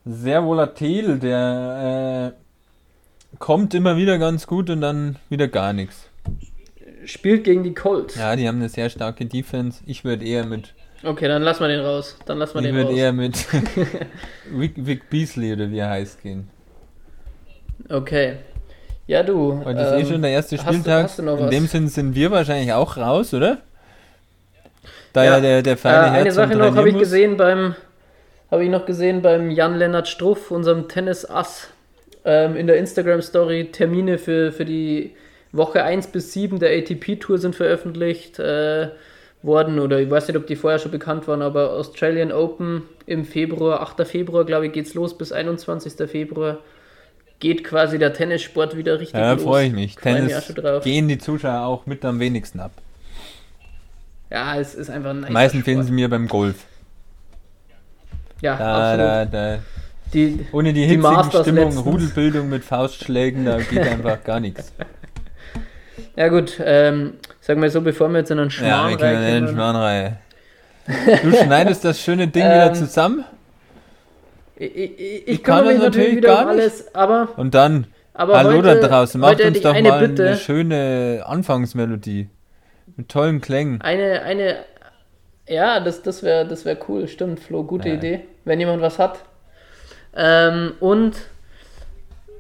[0.06, 6.08] sehr volatil, der äh, kommt immer wieder ganz gut und dann wieder gar nichts.
[7.06, 8.16] Spielt gegen die Colts.
[8.16, 9.82] Ja, die haben eine sehr starke Defense.
[9.86, 10.74] Ich würde eher mit
[11.04, 12.18] Okay, dann lassen wir den raus.
[12.26, 12.98] Dann wir ich den würde raus.
[12.98, 13.48] eher mit
[14.52, 16.50] Vic, Vic Beasley oder wie er heißt gehen.
[17.88, 18.38] Okay.
[19.10, 19.64] Ja, du.
[19.66, 21.04] Heute ist eh ähm, schon der erste hast du- Spieltag.
[21.06, 23.58] hast du In dem Sinn sind wir wahrscheinlich auch raus, oder?
[25.14, 27.74] Da Ja, ja, der, der Äh, feine eine Herz Sache noch habe ich gesehen beim
[28.52, 31.70] habe ich noch gesehen beim Jan-Lennart Struff, unserem Tennis-Ass,
[32.24, 33.72] ähm, in der Instagram-Story.
[33.72, 35.16] Termine für, für die
[35.52, 38.90] Woche 1 bis 7 der ATP-Tour sind veröffentlicht äh,
[39.42, 39.80] worden.
[39.80, 43.82] Oder ich weiß nicht, ob die vorher schon bekannt waren, aber Australian Open im Februar,
[43.82, 44.06] 8.
[44.08, 45.94] Februar, glaube ich, geht's los bis 21.
[46.08, 46.60] Februar.
[47.40, 49.44] Geht quasi der Tennissport wieder richtig Ja, los.
[49.44, 49.96] freue ich mich.
[49.96, 50.84] Freu mich Tennis drauf.
[50.84, 52.72] gehen die Zuschauer auch mit am wenigsten ab.
[54.30, 55.88] Ja, es ist einfach ein Meistens fehlen Sport.
[55.88, 56.66] sie mir beim Golf.
[58.42, 59.34] Ja, Da, absolut.
[59.34, 59.60] da, da.
[60.14, 61.86] Die, Ohne die Die hitzige Stimmung, letztens.
[61.86, 64.74] Rudelbildung mit Faustschlägen, da geht einfach gar nichts.
[66.16, 69.18] Ja gut, ähm, sagen wir so, bevor wir jetzt in einen Ja, Schmarrn wir können
[69.24, 69.54] in reinkommen.
[69.56, 70.18] Schmarrnreihe.
[71.24, 73.24] Du schneidest das schöne Ding wieder Ähm, zusammen.
[74.60, 78.80] Ich, ich, kann das natürlich wieder gar um alles, aber, Und dann, aber hallo heute,
[78.82, 80.28] da draußen, macht uns doch eine mal Bitte.
[80.28, 82.30] eine schöne Anfangsmelodie.
[82.98, 83.82] Mit tollen Klängen.
[83.82, 84.58] Eine, eine,
[85.48, 87.96] ja, das, das wäre das wär cool, stimmt, Flo, gute Ja.
[87.96, 89.20] Idee, wenn jemand was hat.
[90.14, 91.16] Ähm, und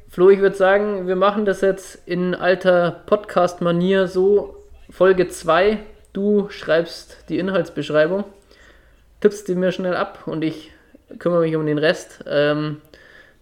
[0.09, 4.57] Flo, ich würde sagen, wir machen das jetzt in alter Podcast-Manier so,
[4.89, 5.77] Folge 2,
[6.11, 8.25] du schreibst die Inhaltsbeschreibung,
[9.21, 10.71] tippst die mir schnell ab und ich
[11.17, 12.23] kümmere mich um den Rest.
[12.27, 12.81] Ähm,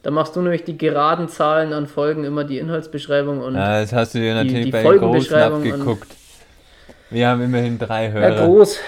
[0.03, 3.91] da machst du nämlich die geraden Zahlen an Folgen immer die Inhaltsbeschreibung und Ja, das
[3.93, 6.07] hast du dir natürlich die bei Großen Folgenbeschreibung abgeguckt.
[7.09, 8.45] Wir haben immerhin drei Ja, Hörer.
[8.45, 8.79] groß.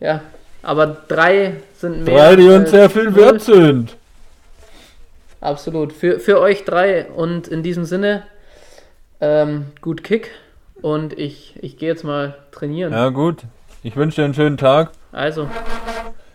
[0.00, 0.20] Ja,
[0.62, 2.16] aber drei sind mehr.
[2.16, 3.96] drei, die uns sehr viel wert sind.
[5.40, 5.92] Absolut.
[5.92, 7.06] Für, für euch drei.
[7.06, 8.22] Und in diesem Sinne,
[9.20, 10.30] ähm, gut Kick.
[10.80, 12.92] Und ich, ich gehe jetzt mal trainieren.
[12.92, 13.42] Ja, gut.
[13.82, 14.90] Ich wünsche dir einen schönen Tag.
[15.12, 15.48] Also,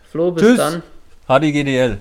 [0.09, 0.57] Flo, bis Tschüss.
[0.57, 0.83] dann.
[1.27, 1.99] HDGDL.